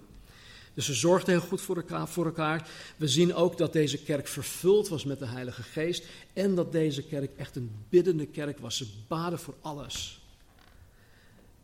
[0.73, 2.69] Dus ze zorgden heel goed voor elkaar, voor elkaar.
[2.97, 6.05] We zien ook dat deze kerk vervuld was met de Heilige Geest.
[6.33, 8.77] En dat deze kerk echt een biddende kerk was.
[8.77, 10.19] Ze baden voor alles.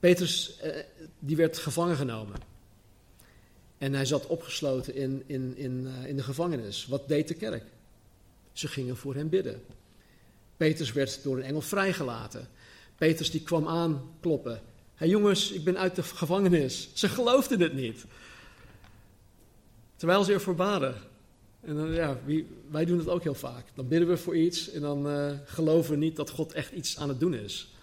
[0.06, 0.72] Petrus, eh,
[1.20, 2.36] die werd gevangen genomen.
[3.78, 6.86] En hij zat opgesloten in, in, in, uh, in de gevangenis.
[6.86, 7.64] Wat deed de kerk?
[8.52, 9.64] Ze gingen voor hem bidden.
[10.58, 12.48] Petrus werd door een engel vrijgelaten.
[12.96, 14.54] Petrus die kwam aankloppen.
[14.54, 14.62] Hé
[14.96, 16.90] hey jongens, ik ben uit de gevangenis.
[16.94, 18.06] Ze geloofden het niet.
[19.96, 20.96] Terwijl ze ervoor baden.
[21.62, 22.20] En dan, ja,
[22.72, 23.66] wij doen het ook heel vaak.
[23.74, 26.98] Dan bidden we voor iets en dan uh, geloven we niet dat God echt iets
[26.98, 27.75] aan het doen is.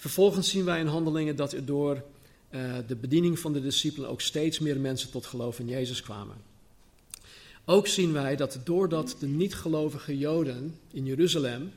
[0.00, 2.02] Vervolgens zien wij in handelingen dat er door
[2.50, 6.36] uh, de bediening van de discipelen ook steeds meer mensen tot geloof in Jezus kwamen.
[7.64, 11.72] Ook zien wij dat doordat de niet-gelovige Joden in Jeruzalem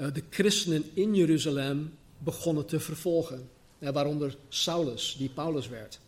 [0.00, 5.98] uh, de christenen in Jeruzalem begonnen te vervolgen, waaronder Saulus, die Paulus werd.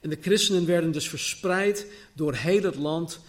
[0.00, 3.20] En de christenen werden dus verspreid door heel het land,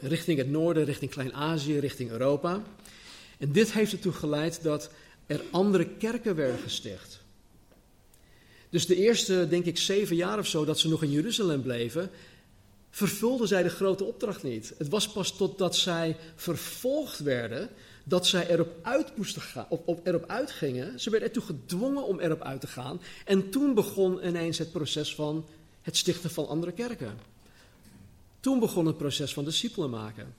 [0.00, 2.62] richting het noorden, richting Klein-Azië, richting Europa.
[3.38, 4.90] En dit heeft ertoe geleid dat
[5.28, 7.20] er andere kerken werden gesticht.
[8.70, 12.10] Dus de eerste, denk ik, zeven jaar of zo dat ze nog in Jeruzalem bleven,
[12.90, 14.74] vervulden zij de grote opdracht niet.
[14.78, 17.68] Het was pas totdat zij vervolgd werden,
[18.04, 21.00] dat zij erop uit moesten gaan, op, op, erop uitgingen.
[21.00, 23.00] Ze werden ertoe gedwongen om erop uit te gaan.
[23.24, 25.46] En toen begon ineens het proces van
[25.82, 27.18] het stichten van andere kerken.
[28.40, 30.34] Toen begon het proces van discipelen maken.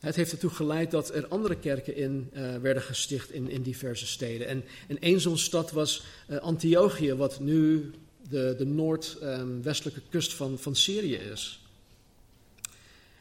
[0.00, 4.46] Het heeft ertoe geleid dat er andere kerken in uh, werden gesticht in, diverse steden.
[4.46, 7.90] En, en een zo'n stad was uh, Antiochië, wat nu
[8.28, 11.62] de, de noordwestelijke um, kust van, van Syrië is.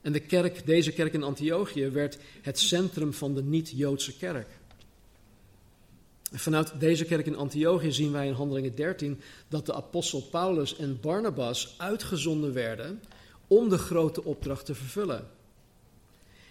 [0.02, 4.48] En de kerk, deze kerk in Antiochië werd het centrum van de niet-Joodse kerk.
[6.32, 10.76] En vanuit deze kerk in Antiochië zien wij in Handelingen 13 dat de apostel Paulus
[10.76, 13.02] en Barnabas uitgezonden werden
[13.48, 15.28] om de grote opdracht te vervullen.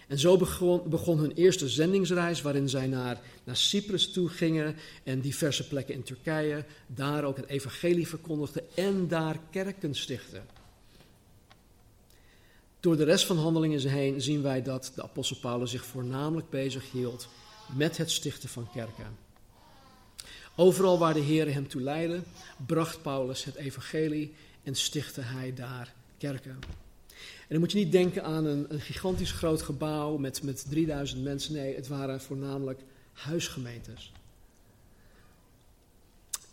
[0.07, 5.19] En zo begon, begon, hun eerste zendingsreis, waarin zij naar, naar Cyprus toe gingen en
[5.19, 10.45] diverse plekken in Turkije, daar ook het evangelie verkondigden en daar kerken stichten.
[12.79, 16.91] Door de rest van handelingen heen zien wij dat de apostel Paulus zich voornamelijk bezig
[16.91, 17.27] hield
[17.75, 19.17] met het stichten van kerken.
[20.55, 22.21] Overal waar de Heer hem toe leidde,
[22.65, 26.59] bracht Paulus het evangelie en stichtte hij daar kerken.
[27.47, 31.53] Dan moet je niet denken aan een, een gigantisch groot gebouw met, met 3000 mensen.
[31.53, 32.81] Nee, het waren voornamelijk
[33.13, 34.11] huisgemeentes.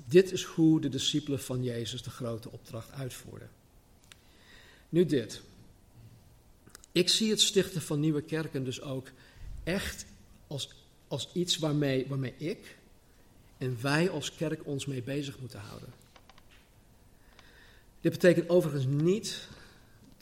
[0.05, 3.51] Dit is hoe de discipelen van Jezus de grote opdracht uitvoerden.
[4.89, 5.43] Nu dit.
[6.93, 9.11] Ik zie het stichten van nieuwe kerken dus ook
[9.65, 10.07] echt
[10.47, 10.69] als,
[11.09, 12.77] als iets waarmee, waarmee ik
[13.59, 15.89] en wij als kerk ons mee bezig moeten houden.
[18.01, 19.49] Dit betekent overigens niet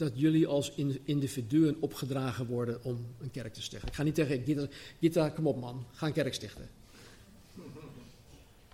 [0.02, 0.72] dat jullie als
[1.04, 3.88] individuen opgedragen worden om een kerk te stichten.
[3.88, 4.66] Ik ga niet tegen Gita,
[5.00, 6.68] Gita kom op man, ga een kerk stichten.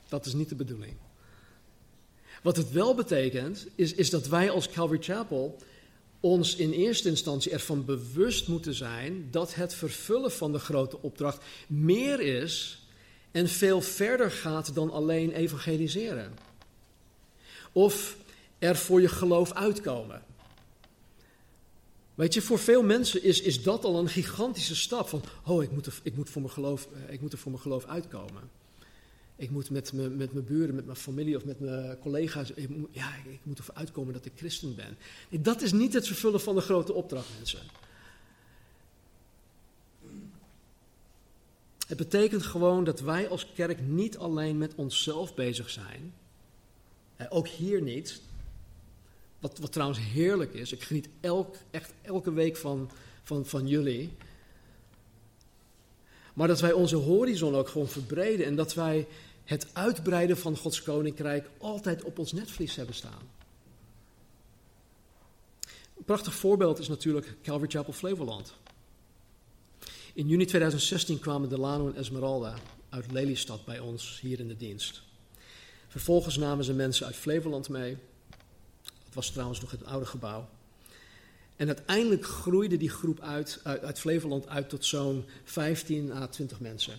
[0.08, 0.94] Dat is niet de bedoeling.
[2.42, 5.56] Wat het wel betekent, is, is dat wij als Calvary Chapel
[6.20, 11.44] ons in eerste instantie ervan bewust moeten zijn dat het vervullen van de grote opdracht
[11.66, 12.82] meer is
[13.30, 16.32] en veel verder gaat dan alleen evangeliseren.
[17.72, 18.16] Of
[18.58, 20.22] er voor je geloof uitkomen.
[22.18, 25.70] Weet je, voor veel mensen is, is dat al een gigantische stap van, oh, ik
[25.70, 28.50] moet er, ik moet voor mijn geloof, eh, ik moet er voor mijn geloof uitkomen.
[29.36, 32.68] Ik moet met, me, met mijn buren, met mijn familie of met mijn collega's, ik
[32.68, 34.96] moet, ja, ik moet ervoor uitkomen dat ik christen ben.
[35.42, 37.60] dat is niet het vervullen van de grote opdracht, mensen.
[41.86, 46.14] Het betekent gewoon dat wij als kerk niet alleen met onszelf bezig zijn.
[47.28, 48.20] Ook hier niet.
[49.38, 50.72] Wat, wat trouwens heerlijk is.
[50.72, 52.90] Ik geniet elk, echt elke week van,
[53.22, 54.12] van, van jullie.
[56.34, 58.46] Maar dat wij onze horizon ook gewoon verbreden.
[58.46, 59.06] En dat wij
[59.44, 63.36] het uitbreiden van Gods koninkrijk altijd op ons netvlies hebben staan.
[65.96, 68.54] Een prachtig voorbeeld is natuurlijk Calvary Chapel Flevoland.
[70.14, 72.54] In juni 2016 kwamen Delano en Esmeralda
[72.88, 75.02] uit Lelystad bij ons hier in de dienst.
[75.88, 77.96] Vervolgens namen ze mensen uit Flevoland mee.
[79.18, 80.48] Was trouwens nog het oude gebouw.
[81.56, 86.60] En uiteindelijk groeide die groep uit, uit, uit Flevoland uit tot zo'n 15 à 20
[86.60, 86.98] mensen.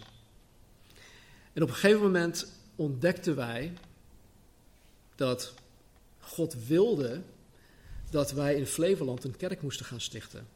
[1.53, 3.73] En op een gegeven moment ontdekten wij
[5.15, 5.53] dat
[6.19, 7.21] God wilde
[8.09, 10.47] dat wij in Flevoland een kerk moesten gaan stichten.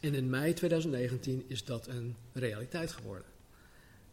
[0.00, 3.26] En in mei 2019 is dat een realiteit geworden.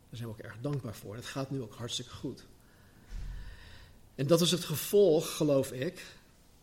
[0.09, 1.15] Daar zijn we ook erg dankbaar voor.
[1.15, 2.43] Het gaat nu ook hartstikke goed.
[4.21, 6.05] En dat is het gevolg, geloof ik,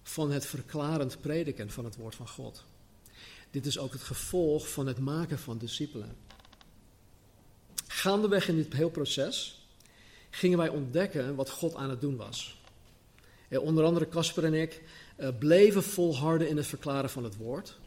[0.03, 2.65] van het verklarend prediken van het woord van God.
[3.51, 6.17] Dit is ook het gevolg van het maken van discipelen.
[7.87, 9.67] Gaandeweg in dit heel proces
[10.31, 12.61] gingen wij ontdekken wat God aan het doen was.
[13.51, 14.83] onder andere Casper en ik
[15.17, 17.79] uh, bleven volharden in het verklaren van het woord.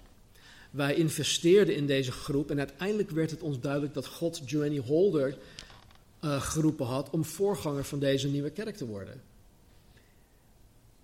[0.72, 5.38] Wij investeerden in deze groep en uiteindelijk werd het ons duidelijk dat God Joanny Holder
[6.22, 9.31] uh, geroepen had om voorganger van deze nieuwe kerk te worden.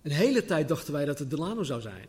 [0.02, 2.06] Een hele tijd dachten wij dat het Delano zou zijn.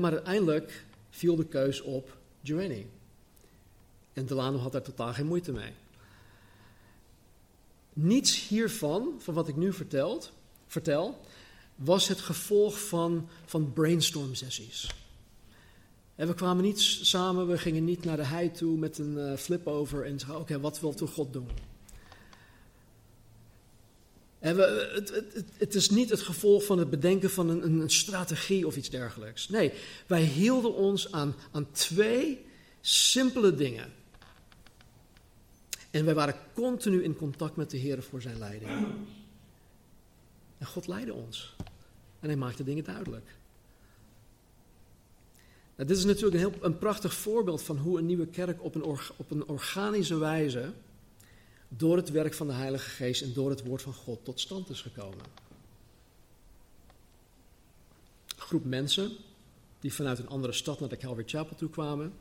[0.00, 2.86] maar uiteindelijk viel de keus op Joanny.
[4.12, 5.72] En Delano had daar totaal geen moeite mee.
[7.92, 10.32] Niets hiervan, van wat ik nu verteld,
[10.66, 11.20] vertel,
[11.74, 14.90] was het gevolg van, van brainstorm sessies.
[16.14, 19.36] En we kwamen niet samen, we gingen niet naar de hei toe met een uh,
[19.36, 21.48] flip over en zeggen: Oké, wat wil toch God doen?
[24.40, 28.76] Het, het, het, is niet het gevolg van het bedenken van een, een, strategie of
[28.76, 29.48] iets dergelijks.
[29.48, 29.72] Nee,
[30.06, 32.44] wij hielden ons aan, aan twee
[32.80, 33.92] simpele dingen.
[35.90, 38.70] En wij waren continu in contact met de Heer voor zijn leiding.
[40.58, 41.54] En God leidde ons.
[42.20, 43.26] En hij maakte dingen duidelijk.
[45.76, 48.74] Nou, dit is natuurlijk een, heel, een prachtig voorbeeld van hoe een nieuwe kerk op
[48.74, 48.84] een,
[49.16, 50.72] op een organische wijze
[51.76, 54.70] door het werk van de Heilige Geest en door het woord van God tot stand
[54.70, 55.24] is gekomen.
[58.26, 59.12] Een groep mensen
[59.80, 62.12] die vanuit een andere stad naar de Calvary Chapel toe kwamen,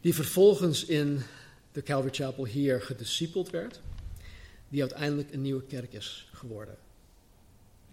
[0.00, 1.20] die vervolgens in
[1.72, 3.80] de Calvary Chapel hier gediscipeld werd,
[4.68, 6.76] die uiteindelijk een nieuwe kerk is geworden.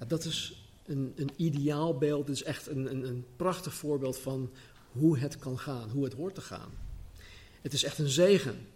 [0.07, 4.51] Dat is een, een ideaal beeld, het is echt een, een, een prachtig voorbeeld van
[4.91, 6.69] hoe het kan gaan, hoe het hoort te gaan.
[7.61, 8.67] Het is echt een zegen.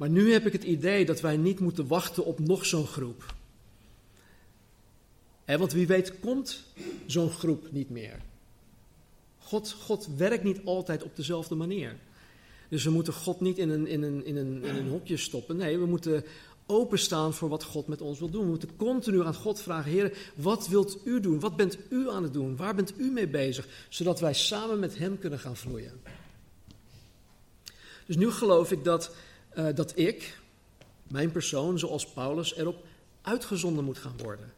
[0.00, 3.34] Maar nu heb ik het idee dat wij niet moeten wachten op nog zo'n groep.
[5.44, 6.64] want wie weet komt
[7.06, 8.20] zo'n groep niet meer.
[9.38, 11.96] God, God werkt niet altijd op dezelfde manier.
[12.68, 15.56] Dus we moeten God niet in een, in, een, in, een, in een hokje stoppen.
[15.56, 16.24] Nee, we moeten
[16.66, 18.42] openstaan voor wat God met ons wil doen.
[18.42, 21.40] We moeten continu aan God vragen: Heer, wat wilt u doen?
[21.40, 22.56] Wat bent u aan het doen?
[22.56, 23.68] Waar bent u mee bezig?
[23.88, 26.00] Zodat wij samen met Hem kunnen gaan vloeien.
[28.06, 29.14] Dus nu geloof ik dat,
[29.54, 30.38] uh, dat ik,
[31.02, 32.84] mijn persoon, zoals Paulus, erop
[33.22, 34.52] uitgezonden moet gaan worden.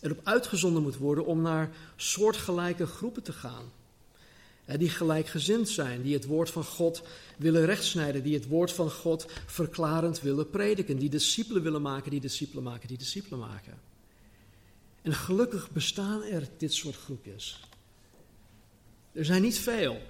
[0.00, 3.70] Erop uitgezonden moet worden om naar soortgelijke groepen te gaan
[4.66, 7.02] die gelijkgezind zijn, die het woord van God
[7.36, 12.20] willen rechtsnijden, die het woord van God verklarend willen prediken, die discipelen willen maken, die
[12.20, 13.80] discipelen maken, die discipelen maken.
[15.02, 17.60] En gelukkig bestaan er dit soort groepjes.
[19.12, 20.00] Er zijn niet veel.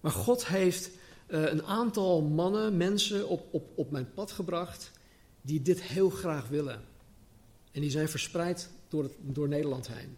[0.00, 0.90] Maar God heeft
[1.34, 4.90] uh, een aantal mannen, mensen op, op, op mijn pad gebracht
[5.42, 6.82] die dit heel graag willen.
[7.72, 10.16] En die zijn verspreid door, het, door Nederland heen.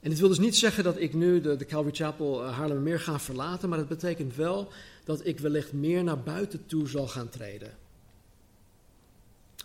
[0.00, 3.18] En dit wil dus niet zeggen dat ik nu de, Calvary Chapel uh, Haarlemmermeer ga
[3.18, 4.72] verlaten, maar het betekent wel
[5.04, 7.76] dat ik wellicht meer naar buiten toe zal gaan treden.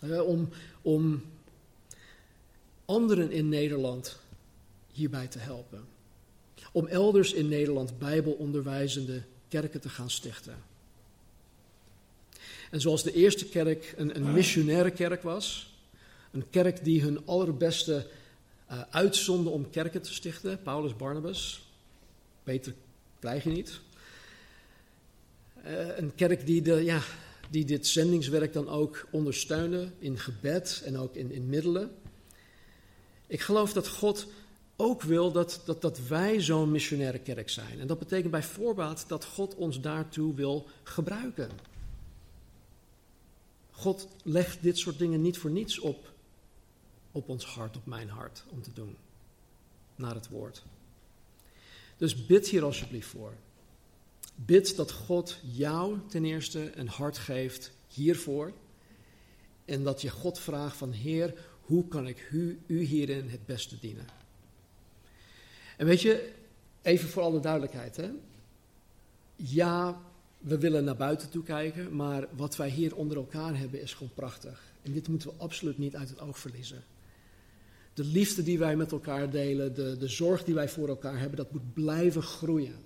[0.04, 0.48] Uh, om,
[0.82, 1.22] om
[2.84, 4.18] anderen in Nederland
[4.92, 5.84] hierbij te helpen.
[6.72, 9.22] Om elders in Nederland bijbelonderwijzende
[9.52, 10.56] kerken te gaan stichten.
[12.70, 15.74] En zoals de eerste kerk een, een missionaire kerk was,
[16.30, 18.06] een kerk die hun allerbeste
[18.70, 21.66] uh, uitzonden om kerken te stichten, Paulus Barnabas,
[22.44, 22.74] beter
[23.18, 23.80] krijg je niet.
[25.66, 27.02] Uh, een kerk die, de, ja,
[27.50, 31.90] die dit zendingswerk dan ook ondersteunde in gebed en ook in, in middelen.
[33.26, 34.26] Ik geloof dat God
[34.82, 37.80] ook wil dat, dat, dat wij zo'n missionaire kerk zijn.
[37.80, 41.50] En dat betekent bij voorbaat dat God ons daartoe wil gebruiken.
[43.70, 46.12] God legt dit soort dingen niet voor niets op,
[47.12, 48.96] op ons hart, op mijn hart, om te doen.
[49.94, 50.62] Naar het woord.
[51.96, 53.34] Dus bid hier alsjeblieft voor.
[54.34, 58.52] Bid dat God jou ten eerste een hart geeft hiervoor.
[59.64, 63.78] En dat je God vraagt van Heer, hoe kan ik u, u hierin het beste
[63.78, 64.21] dienen?
[65.76, 66.32] En weet je,
[66.82, 67.96] even voor alle duidelijkheid.
[67.96, 68.10] Hè?
[69.36, 70.00] Ja,
[70.38, 74.12] we willen naar buiten toe kijken, maar wat wij hier onder elkaar hebben is gewoon
[74.14, 74.62] prachtig.
[74.82, 76.84] En dit moeten we absoluut niet uit het oog verliezen.
[77.94, 81.36] De liefde die wij met elkaar delen, de, de zorg die wij voor elkaar hebben,
[81.36, 82.76] dat moet blijven groeien.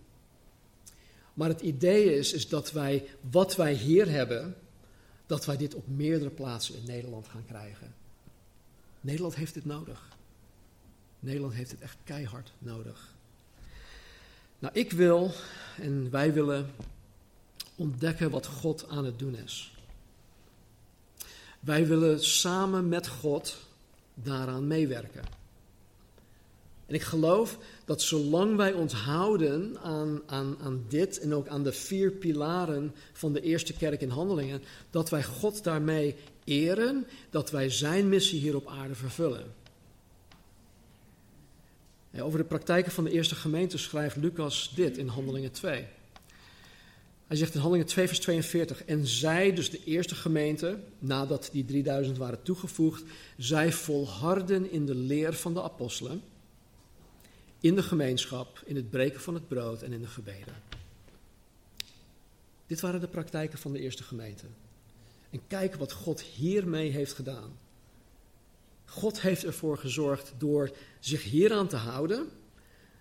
[1.34, 4.57] Maar het idee is, is dat wij wat wij hier hebben,
[5.26, 7.95] dat wij dit op meerdere plaatsen in Nederland gaan krijgen.
[9.01, 10.15] Nederland heeft dit nodig.
[11.27, 13.14] Nederland heeft het echt keihard nodig.
[14.59, 15.31] Nou, ik wil
[15.81, 16.70] en wij willen
[17.74, 19.74] ontdekken wat God aan het doen is.
[21.61, 23.57] Wij willen samen met God
[24.14, 25.24] daaraan meewerken.
[26.87, 31.62] En ik geloof dat zolang wij ons houden aan, aan, aan dit en ook aan
[31.62, 37.51] de vier pilaren van de eerste kerk in handelingen, dat wij God daarmee eren, dat
[37.51, 39.64] wij zijn missie hier op aarde vervullen.
[42.20, 45.86] Over de praktijken van de eerste gemeente schrijft Lucas dit in Handelingen 2.
[47.26, 48.84] Hij zegt in Handelingen 2, vers 42.
[48.84, 53.02] En zij, dus de eerste gemeente, nadat die 3000 waren toegevoegd,
[53.36, 56.22] zij volharden in de leer van de apostelen,
[57.60, 60.54] in de gemeenschap, in het breken van het brood en in de gebeden.
[62.66, 64.44] Dit waren de praktijken van de eerste gemeente.
[65.30, 67.58] En kijk wat God hiermee heeft gedaan.
[68.87, 70.70] God heeft ervoor gezorgd door
[71.01, 72.28] zich hieraan te houden,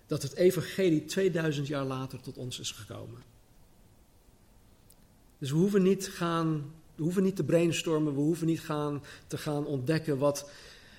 [0.06, 3.22] dat het evangelie 2000 jaar later tot ons is gekomen.
[5.38, 9.38] Dus we hoeven niet, gaan, we hoeven niet te brainstormen, we hoeven niet gaan, te
[9.38, 10.50] gaan ontdekken wat,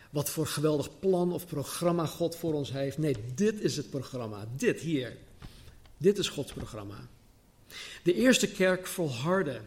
[0.09, 2.97] wat voor geweldig plan of programma God voor ons heeft.
[2.97, 4.47] Nee, dit is het programma.
[4.55, 5.17] Dit hier.
[5.97, 7.07] Dit is Gods programma.
[8.03, 9.61] De eerste kerk volhardde.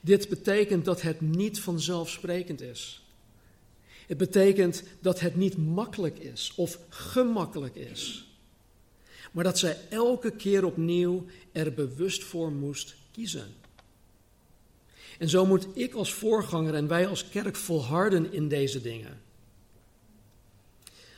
[0.00, 3.05] Dit betekent dat het niet vanzelfsprekend is.
[4.06, 8.26] Het betekent dat het niet makkelijk is of gemakkelijk is.
[9.32, 13.54] Maar dat zij elke keer opnieuw er bewust voor moest kiezen.
[15.18, 19.20] En zo moet ik als voorganger en wij als kerk volharden in deze dingen.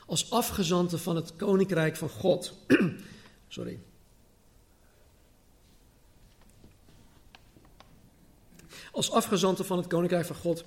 [0.07, 2.55] Als afgezanten van het koninkrijk van God.
[3.49, 3.78] Sorry.
[8.93, 10.64] Als afgezanten van het koninkrijk van God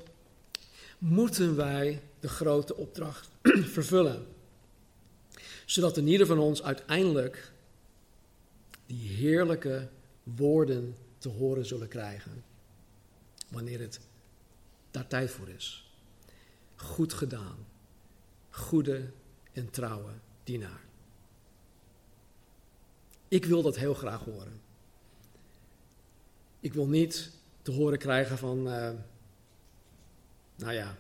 [0.98, 3.30] moeten wij de grote opdracht
[3.76, 4.28] vervullen.
[5.66, 7.52] Zodat de ieder van ons uiteindelijk
[8.86, 9.90] die heerlijke
[10.24, 12.44] woorden te horen zullen krijgen.
[13.50, 14.00] Wanneer het
[14.92, 15.94] daar tijd voor is.
[16.76, 17.66] Goed gedaan.
[18.50, 19.12] Goede
[19.52, 20.12] en trouwe
[20.44, 20.82] dienaar.
[23.28, 24.62] Ik wil dat heel graag horen.
[26.60, 28.90] Ik wil niet te horen krijgen van, uh,
[30.56, 30.98] nou ja,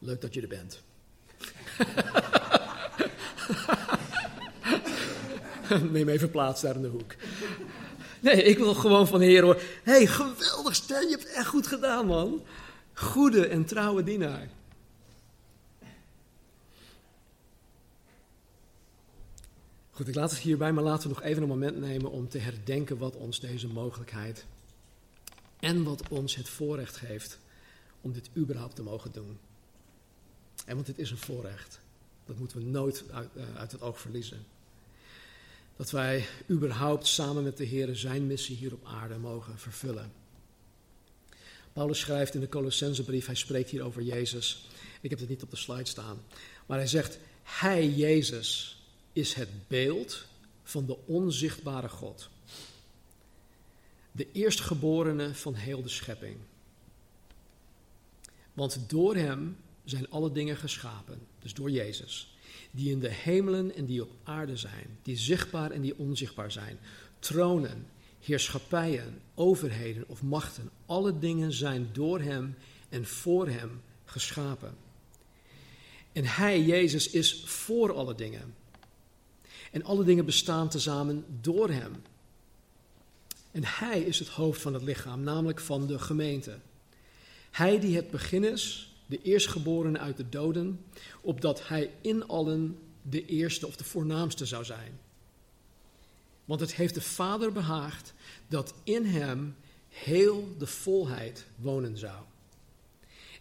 [0.00, 0.82] leuk dat je er bent.
[5.92, 7.14] Neem even plaats daar in de hoek.
[8.20, 9.60] Nee, ik wil gewoon van Heer hoor.
[9.82, 12.42] hey, geweldig Stan, je hebt echt goed gedaan, man.
[12.92, 14.48] Goede en trouwe dienaar.
[19.90, 22.38] Goed, ik laat het hierbij, maar laten we nog even een moment nemen om te
[22.38, 24.46] herdenken wat ons deze mogelijkheid
[25.58, 27.38] en wat ons het voorrecht geeft
[28.00, 29.38] om dit überhaupt te mogen doen.
[30.70, 31.80] En want dit is een voorrecht
[32.24, 34.46] Dat moeten we nooit uit, uh, uit het oog verliezen.
[35.76, 40.12] Dat wij überhaupt samen met de Heer zijn missie hier op aarde mogen vervullen.
[41.72, 44.68] Paulus schrijft in de Colossensebrief, hij spreekt hier over Jezus.
[45.00, 46.22] Ik heb het niet op de slide staan.
[46.66, 48.80] Maar hij zegt, hij, Jezus,
[49.12, 50.24] is het beeld
[50.62, 52.28] van de onzichtbare God.
[54.12, 56.36] De eerstgeborene van heel de schepping.
[58.52, 62.34] Want door hem zijn alle dingen geschapen, dus door Jezus,
[62.70, 66.78] die in de hemelen en die op aarde zijn, die zichtbaar en die onzichtbaar zijn,
[67.18, 67.86] tronen,
[68.20, 72.54] heerschappijen, overheden of machten, alle dingen zijn door Hem
[72.88, 74.74] en voor Hem geschapen.
[76.12, 78.54] En Hij, Jezus, is voor alle dingen.
[79.70, 82.02] En alle dingen bestaan tezamen door Hem.
[83.50, 86.58] En Hij is het hoofd van het lichaam, namelijk van de gemeente.
[87.50, 90.84] Hij die het begin is, de eerstgeborene uit de doden,
[91.20, 94.98] opdat Hij in allen de eerste of de voornaamste zou zijn.
[96.44, 98.14] Want het heeft de Vader behaagd
[98.48, 99.56] dat in hem
[99.88, 102.22] heel de volheid wonen zou.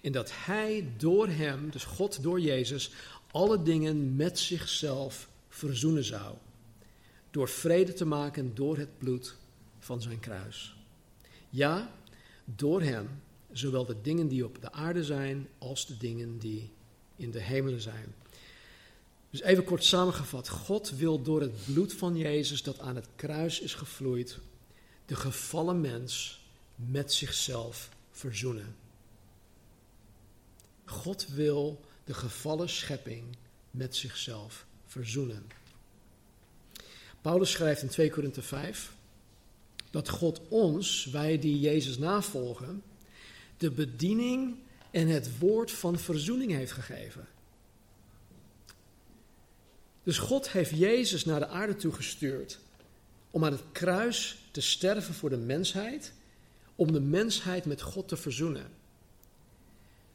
[0.01, 2.91] En dat hij door hem, dus God door Jezus,
[3.31, 6.35] alle dingen met zichzelf verzoenen zou.
[7.31, 9.35] Door vrede te maken door het bloed
[9.79, 10.75] van zijn kruis.
[11.49, 11.91] Ja,
[12.45, 13.21] door hem,
[13.51, 16.69] zowel de dingen die op de aarde zijn als de dingen die
[17.15, 18.13] in de hemelen zijn.
[19.29, 20.49] Dus even kort samengevat.
[20.49, 24.37] God wil door het bloed van Jezus dat aan het kruis is gevloeid,
[25.05, 26.41] de gevallen mens
[26.75, 28.75] met zichzelf verzoenen.
[30.85, 33.23] God wil de gevallen schepping
[33.71, 35.47] met zichzelf verzoenen.
[37.21, 38.93] Paulus schrijft in 2 Korinthe 5
[39.89, 42.83] dat God ons, wij die Jezus navolgen,
[43.59, 44.55] de bediening
[44.91, 47.27] en het woord van verzoening heeft gegeven.
[50.03, 52.59] Dus God heeft Jezus naar de aarde toegestuurd
[53.31, 56.13] om aan het kruis te sterven voor de mensheid,
[56.75, 58.65] om de mensheid met God te verzoenen.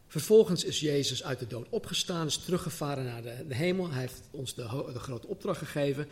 [0.07, 3.90] Vervolgens is Jezus uit de dood opgestaan, is teruggevaren naar de, de hemel.
[3.90, 6.09] Hij heeft ons de, de grote opdracht gegeven.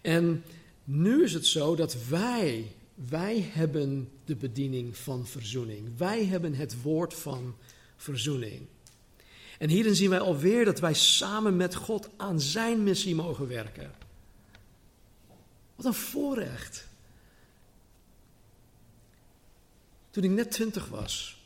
[0.00, 0.44] En
[0.84, 2.72] nu is het zo dat wij,
[3.08, 5.88] wij hebben de bediening van verzoening.
[5.96, 7.56] Wij hebben het woord van
[7.96, 8.66] verzoening.
[9.58, 13.92] En hierin zien wij alweer dat wij samen met God aan zijn missie mogen werken.
[15.76, 16.88] Wat een voorrecht.
[20.10, 21.42] Toen ik net twintig was,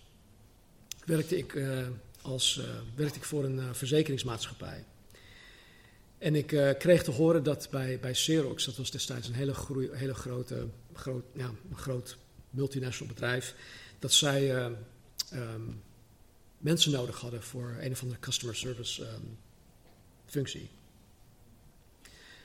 [1.05, 1.87] werkte ik, uh,
[2.23, 4.85] als, uh, werkte ik voor een uh, verzekeringsmaatschappij.
[6.19, 6.47] En ik
[6.79, 10.69] kreeg te horen dat bij, bij Xerox, dat was destijds een hele, groei, hele grote,
[10.95, 12.17] groot, een groot
[12.51, 13.55] multinational bedrijf,
[13.99, 14.55] dat zij
[15.33, 15.83] um,
[16.59, 19.39] mensen nodig hadden voor een of andere customer service um,
[20.27, 20.71] functie.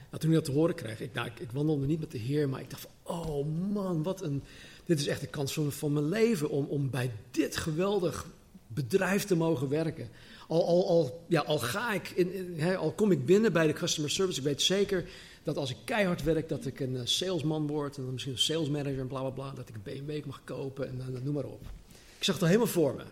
[0.10, 2.50] Nou, toen ik dat te horen kreeg, ik, nou, ik, wandelde niet met de Heer,
[2.50, 4.43] maar ik dacht van, oh man, wat een,
[4.86, 8.26] dit is echt de kans van, mijn leven om, om bij dit geweldig
[8.68, 10.10] bedrijf te mogen werken.
[10.47, 14.12] Al, al, al, ja, al ga ik, in, al kom ik binnen bij de customer
[14.12, 15.10] service, ik weet zeker
[15.44, 18.40] dat als ik keihard werk, dat ik een uh, salesman word en dan misschien een
[18.40, 21.34] sales manager en bla bla bla, dat ik een BMW mag kopen en uh, noem
[21.34, 21.62] maar op.
[22.18, 23.04] Ik zag al helemaal voor me.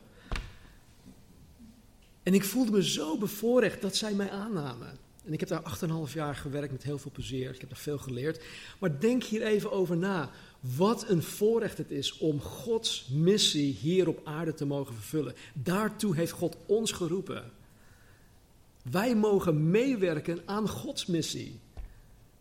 [2.23, 4.97] En ik voelde me zo bevoorrecht dat zij mij aannamen.
[5.25, 7.53] En ik heb daar 8,5 jaar gewerkt met heel veel plezier.
[7.53, 8.43] Ik heb daar veel geleerd.
[8.79, 10.31] Maar denk hier even over na.
[10.59, 15.35] Wat een voorrecht het is om Gods missie hier op aarde te mogen vervullen.
[15.53, 17.51] Daartoe heeft God ons geroepen.
[18.91, 21.59] Wij mogen meewerken aan Gods missie.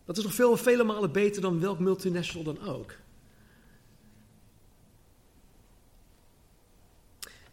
[0.07, 2.95] Dat is nog veel, vele malen beter dan welk multinational dan ook.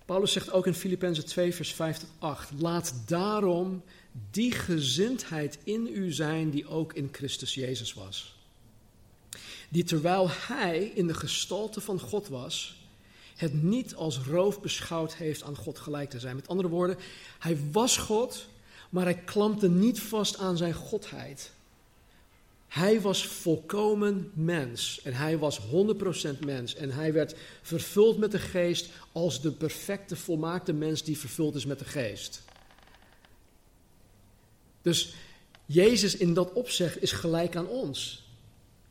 [0.05, 3.83] Paulus zegt ook in Filippenzen 2, vers 5 tot 8: Laat daarom
[4.31, 8.37] die gezindheid in u zijn die ook in Christus Jezus was.
[9.69, 12.77] Die terwijl hij in de gestalte van God was,
[13.37, 16.37] het niet als roof beschouwd heeft aan God gelijk te zijn.
[16.37, 16.99] Met andere woorden,
[17.39, 18.47] hij was God,
[18.91, 21.53] maar hij klampte niet vast aan zijn godheid.
[22.75, 25.65] Hij was volkomen mens en hij was 100%
[26.45, 31.55] mens en hij werd vervuld met de geest als de perfecte, volmaakte mens die vervuld
[31.55, 32.43] is met de geest.
[34.83, 35.15] Dus
[35.67, 38.25] Jezus in dat opzicht is gelijk aan ons.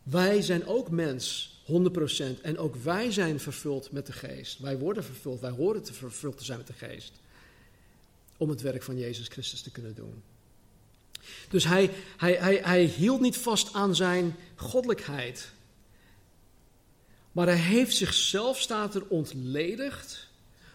[0.04, 2.42] Wij zijn ook mens, 100%.
[2.42, 4.60] En ook wij zijn vervuld met de geest.
[4.60, 7.12] Wij worden vervuld, wij horen te vervuld te zijn met de geest.
[8.38, 10.24] Om het werk van Jezus Christus te kunnen doen.
[11.50, 15.52] Dus hij, hij, hij, hij hield niet vast aan zijn goddelijkheid.
[17.32, 20.28] Maar hij heeft zichzelf, staat er, ontledigd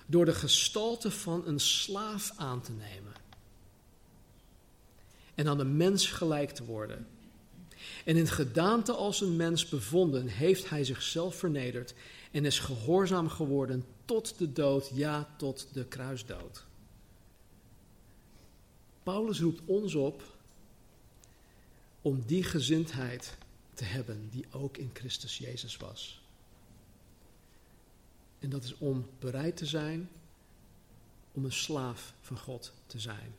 [0.07, 3.13] door de gestalte van een slaaf aan te nemen.
[5.35, 7.07] en aan een mens gelijk te worden.
[8.05, 11.95] En in gedaante als een mens bevonden, heeft hij zichzelf vernederd
[12.31, 16.65] en is gehoorzaam geworden tot de dood, ja, tot de kruisdood.
[19.03, 20.23] Paulus roept ons op
[22.03, 23.37] om die gezindheid
[23.75, 26.23] te hebben die ook in Christus Jezus was.
[28.39, 30.09] En dat is om bereid te zijn
[31.33, 33.35] om een slaaf van God te zijn.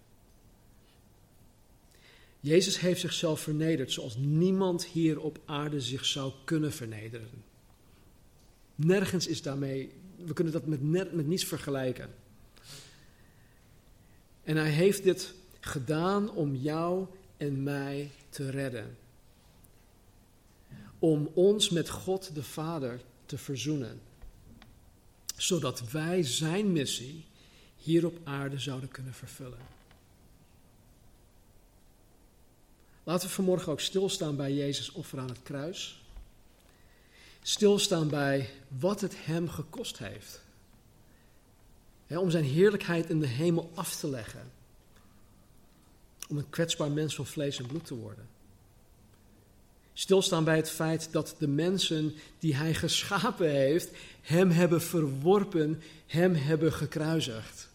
[2.40, 7.44] Jezus heeft zichzelf vernederd zoals niemand hier op aarde zich zou kunnen vernederen.
[8.76, 9.92] Nergens is daarmee,
[10.26, 12.10] we kunnen dat met, met niets vergelijken.
[14.44, 17.06] En hij heeft dit gedaan om jou
[17.38, 18.98] en mij te redden.
[21.00, 24.02] Om ons met God de Vader te verzoenen.
[25.36, 27.26] Zodat wij zijn missie
[27.78, 29.78] hier op aarde zouden kunnen vervullen.
[33.04, 36.02] Laten we vanmorgen ook stilstaan bij Jezus' offer aan het kruis.
[37.42, 40.42] Stilstaan bij wat het hem gekost heeft.
[42.08, 44.59] om zijn heerlijkheid in de hemel af te leggen.
[46.30, 48.28] Om een kwetsbaar mens van vlees en bloed te worden.
[49.94, 56.34] Stilstaan bij het feit dat de mensen die hij geschapen heeft, hem hebben verworpen, hem
[56.34, 57.70] hebben gekruisigd.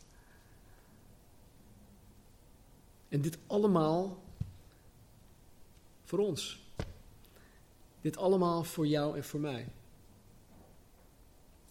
[3.09, 4.23] En dit allemaal
[6.05, 6.63] voor ons.
[8.01, 9.67] Dit allemaal voor jou en voor mij.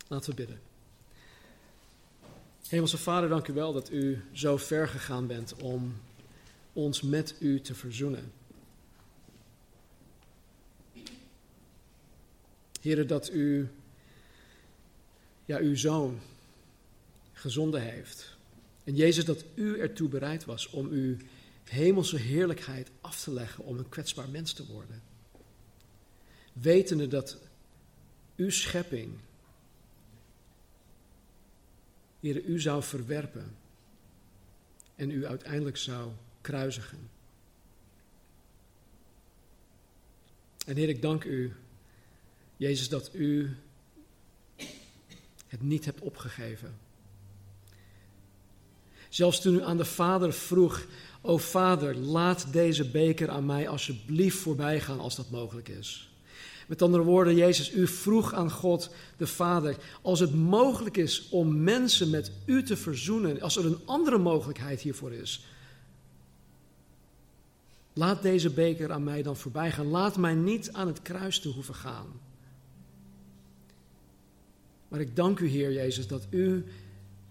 [0.07, 0.61] Laten we bidden.
[2.67, 5.93] Hemelse Vader, dank u wel dat u zo ver gegaan bent om
[6.73, 8.31] ons met u te verzoenen.
[12.81, 13.69] Heren, dat u
[15.45, 16.19] ja, uw zoon
[17.33, 18.37] gezonden heeft.
[18.83, 21.17] En Jezus, dat u ertoe bereid was om uw
[21.63, 25.01] hemelse heerlijkheid af te leggen om een kwetsbaar mens te worden.
[26.53, 27.37] Wetende dat
[28.35, 29.19] uw schepping,
[32.19, 33.55] Heer, u zou verwerpen
[34.95, 36.11] en u uiteindelijk zou
[36.43, 37.09] kruisigen.
[40.65, 41.53] En Heer, ik dank u,
[42.57, 43.55] Jezus, dat u
[45.47, 46.77] het niet hebt opgegeven.
[49.09, 50.85] Zelfs toen u aan de Vader vroeg,
[51.21, 56.13] O Vader, laat deze beker aan mij alsjeblieft voorbij gaan als dat mogelijk is.
[56.67, 61.63] Met andere woorden, Jezus, u vroeg aan God de Vader, als het mogelijk is om
[61.63, 65.45] mensen met u te verzoenen, als er een andere mogelijkheid hiervoor is,
[67.93, 69.87] laat deze beker aan mij dan voorbij gaan.
[69.87, 72.07] Laat mij niet aan het kruis te hoeven gaan.
[74.87, 76.65] Maar ik dank u, Heer Jezus, dat u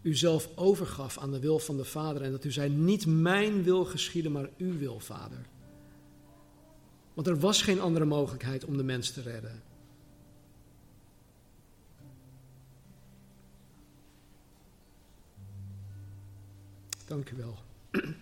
[0.03, 3.85] uzelf overgaf aan de wil van de Vader en dat u zei, niet mijn wil
[3.85, 5.47] geschieden, maar uw wil, Vader.
[7.15, 9.63] Want er was geen andere mogelijkheid om de mens te redden.
[17.07, 17.59] Dank u wel.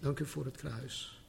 [0.00, 1.22] Dank u voor het kruis.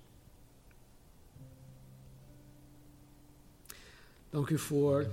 [4.29, 5.11] Dank u voor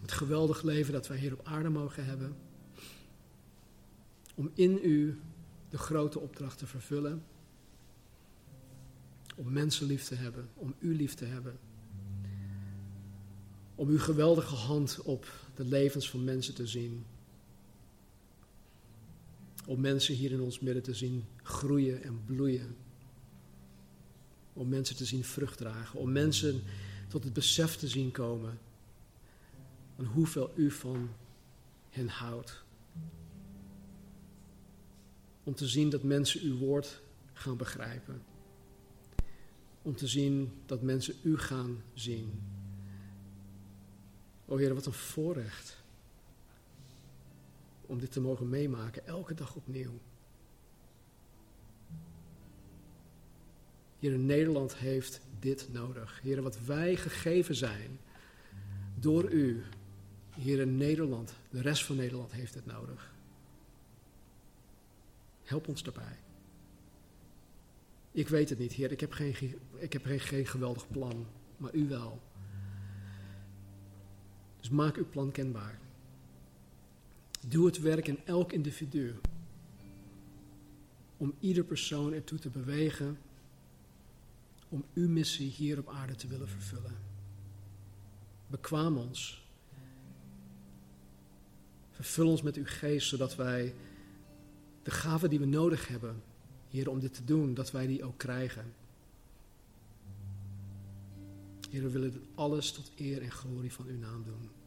[0.00, 2.36] het geweldig leven dat wij hier op aarde mogen hebben.
[4.34, 5.20] Om in u
[5.68, 7.24] de grote opdracht te vervullen.
[9.36, 11.58] Om mensen lief te hebben, om u lief te hebben.
[13.74, 17.04] Om uw geweldige hand op de levens van mensen te zien.
[19.66, 22.76] Om mensen hier in ons midden te zien groeien en bloeien.
[24.52, 25.98] Om mensen te zien vrucht dragen.
[25.98, 26.62] Om mensen
[27.08, 28.58] tot het besef te zien komen
[29.96, 31.10] van hoeveel u van
[31.90, 32.64] hen houdt.
[35.42, 37.00] Om te zien dat mensen uw woord
[37.32, 38.22] gaan begrijpen.
[39.82, 42.40] Om te zien dat mensen u gaan zien.
[44.46, 45.81] O Heer, wat een voorrecht
[47.92, 50.00] om dit te mogen meemaken, elke dag opnieuw.
[53.98, 56.20] Hier in Nederland heeft dit nodig.
[56.22, 57.98] Heer, wat wij gegeven zijn
[58.94, 59.62] door u,
[60.34, 63.14] hier in Nederland, de rest van Nederland heeft het nodig.
[65.42, 66.18] Help ons daarbij.
[68.10, 68.92] Ik weet het niet, Heer.
[68.92, 69.34] Ik heb geen,
[69.74, 71.26] ik heb geen, geen geweldig plan,
[71.56, 72.20] maar u wel.
[74.60, 75.78] Dus maak uw plan kenbaar.
[77.46, 79.14] Doe het werk in elk individu.
[81.16, 83.18] Om ieder persoon ertoe te bewegen
[84.68, 86.96] om uw missie hier op aarde te willen vervullen.
[88.46, 89.46] Bekwaam ons.
[91.90, 93.74] Vervul ons met uw geest, zodat wij
[94.82, 96.22] de gaven die we nodig hebben,
[96.70, 98.74] Heer, om dit te doen, dat wij die ook krijgen.
[101.70, 104.61] Heer, we willen alles tot eer en glorie van uw naam doen.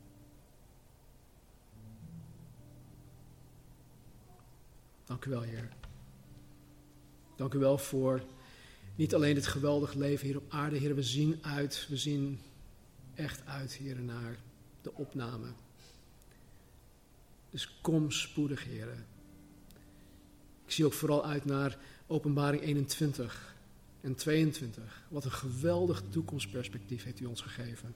[5.06, 5.70] Dank u wel, Heer.
[7.36, 8.22] Dank u wel voor
[8.96, 10.96] niet alleen dit geweldig leven hier op aarde, Heer.
[10.96, 12.40] We zien uit, we zien
[13.14, 14.38] echt uit, Heer, naar
[14.82, 15.48] de opname.
[17.50, 19.06] Dus kom spoedig, Heer.
[20.66, 21.78] Ik zie ook vooral uit naar
[22.08, 23.56] Openbaring 21
[24.02, 25.04] en 22.
[25.10, 27.96] Wat een geweldig toekomstperspectief heeft u ons gegeven.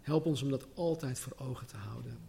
[0.00, 2.27] Help ons om dat altijd voor ogen te houden.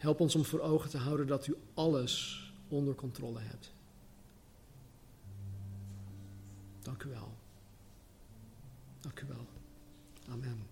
[0.00, 3.70] Help ons om voor ogen te houden dat u alles onder controle hebt.
[6.82, 7.36] Dank u wel.
[9.00, 9.46] Dank u wel.
[10.28, 10.66] Amen.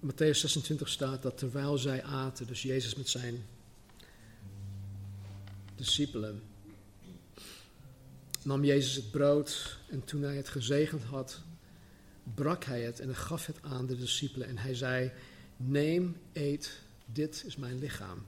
[0.00, 3.44] Matthäus 26 staat dat terwijl zij aten, dus Jezus met zijn
[5.74, 6.42] discipelen,
[8.42, 11.40] nam Jezus het brood en toen hij het gezegend had,
[12.34, 15.12] brak hij het en gaf het aan de discipelen en hij zei,
[15.56, 16.80] neem, eet,
[17.12, 18.22] dit is mijn lichaam.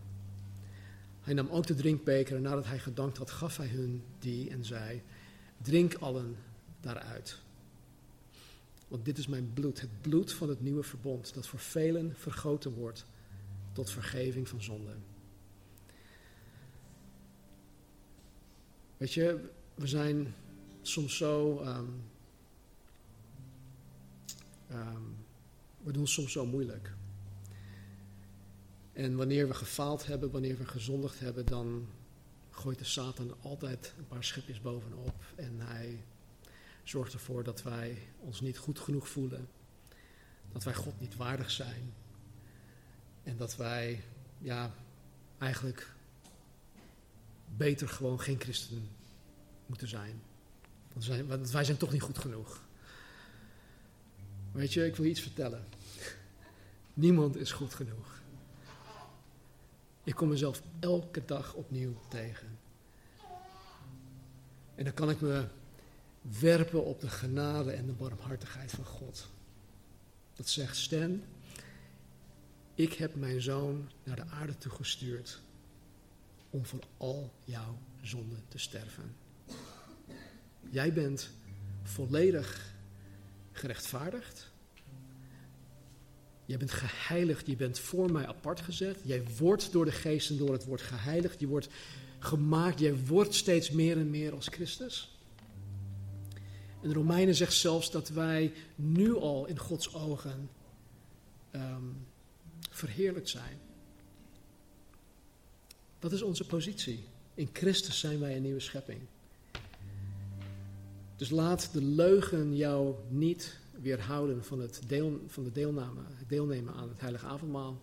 [1.21, 4.65] Hij nam ook de drinkbeker en nadat hij gedankt had, gaf hij hun die en
[4.65, 5.03] zei,
[5.63, 6.37] drink allen
[6.81, 7.39] daaruit.
[8.89, 12.75] Want dit is mijn bloed, het bloed van het nieuwe verbond, dat voor velen vergoten
[12.75, 13.07] wordt
[13.73, 15.03] tot vergeving van zonden.
[18.97, 20.35] Weet je, we zijn
[20.83, 21.61] soms zo.
[21.61, 22.03] Um,
[24.71, 25.17] um,
[25.83, 26.93] we doen soms zo moeilijk.
[28.99, 31.89] En wanneer we gefaald hebben, wanneer we gezondigd hebben, dan
[32.51, 35.15] gooit de Satan altijd een paar schepjes bovenop.
[35.35, 36.05] En hij
[36.83, 39.49] zorgt ervoor dat wij ons niet goed genoeg voelen.
[40.53, 41.93] Dat wij God niet waardig zijn.
[43.23, 44.03] En dat wij,
[44.39, 44.75] ja,
[45.39, 45.95] eigenlijk
[47.57, 48.89] beter gewoon geen christen
[49.67, 50.23] moeten zijn.
[50.93, 52.63] Want wij, want wij zijn toch niet goed genoeg.
[54.53, 55.65] Weet je, ik wil je iets vertellen.
[56.95, 58.18] Niemand is goed genoeg.
[60.09, 62.59] Ik kom mezelf elke dag opnieuw tegen.
[64.75, 65.47] En dan kan ik me
[66.41, 69.29] werpen op de genade en de barmhartigheid van God.
[70.35, 71.23] Dat zegt Stan,
[72.75, 75.41] ik heb mijn zoon naar de aarde toe gestuurd
[76.51, 79.17] om voor al jouw zonden te sterven.
[80.71, 81.31] Jij bent
[81.83, 82.75] volledig
[83.53, 84.51] gerechtvaardigd.
[86.49, 88.99] Jij bent geheiligd, je bent voor mij apart gezet.
[89.05, 91.41] Jij wordt door de geest en door het woord geheiligd.
[91.41, 91.69] Je wordt
[92.19, 95.19] gemaakt, jij wordt steeds meer en meer als Christus.
[96.83, 100.51] En de Romeinen zegt zelfs dat wij nu al in Gods ogen
[101.53, 102.07] um,
[102.71, 103.59] verheerlijkt zijn.
[105.99, 107.05] Dat is onze positie.
[107.35, 109.01] In Christus zijn wij een nieuwe schepping.
[111.17, 116.89] Dus laat de leugen jou niet weerhouden van, het deel, van de deelname, deelnemen aan
[116.89, 117.79] het heilige avondmaal.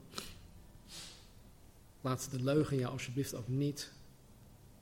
[2.02, 3.92] Laat de leugen jou alsjeblieft ook niet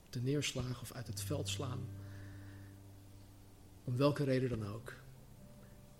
[0.08, 1.78] te neerslagen of uit het veld slaan.
[3.84, 4.92] Om welke reden dan ook.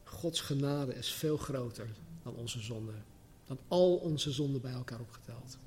[0.05, 1.89] Gods genade is veel groter
[2.23, 2.93] dan onze zonde.
[3.47, 5.59] Dan al onze zonden bij elkaar opgeteld.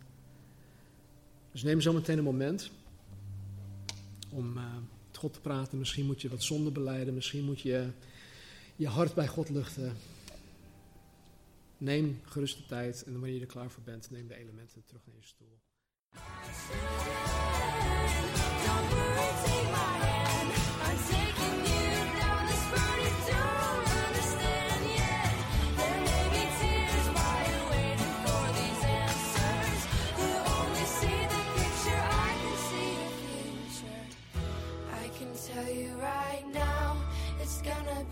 [1.51, 2.71] Dus neem zo meteen een moment
[4.29, 4.63] om uh,
[5.07, 5.77] met God te praten.
[5.77, 7.13] Misschien moet je wat zonde beleiden.
[7.13, 7.89] Misschien moet je
[8.77, 9.97] je hart bij God luchten.
[11.77, 15.01] Neem gerust de tijd en wanneer je er klaar voor bent, neem de elementen terug
[15.05, 15.59] naar je stoel.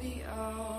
[0.06, 0.74] be all.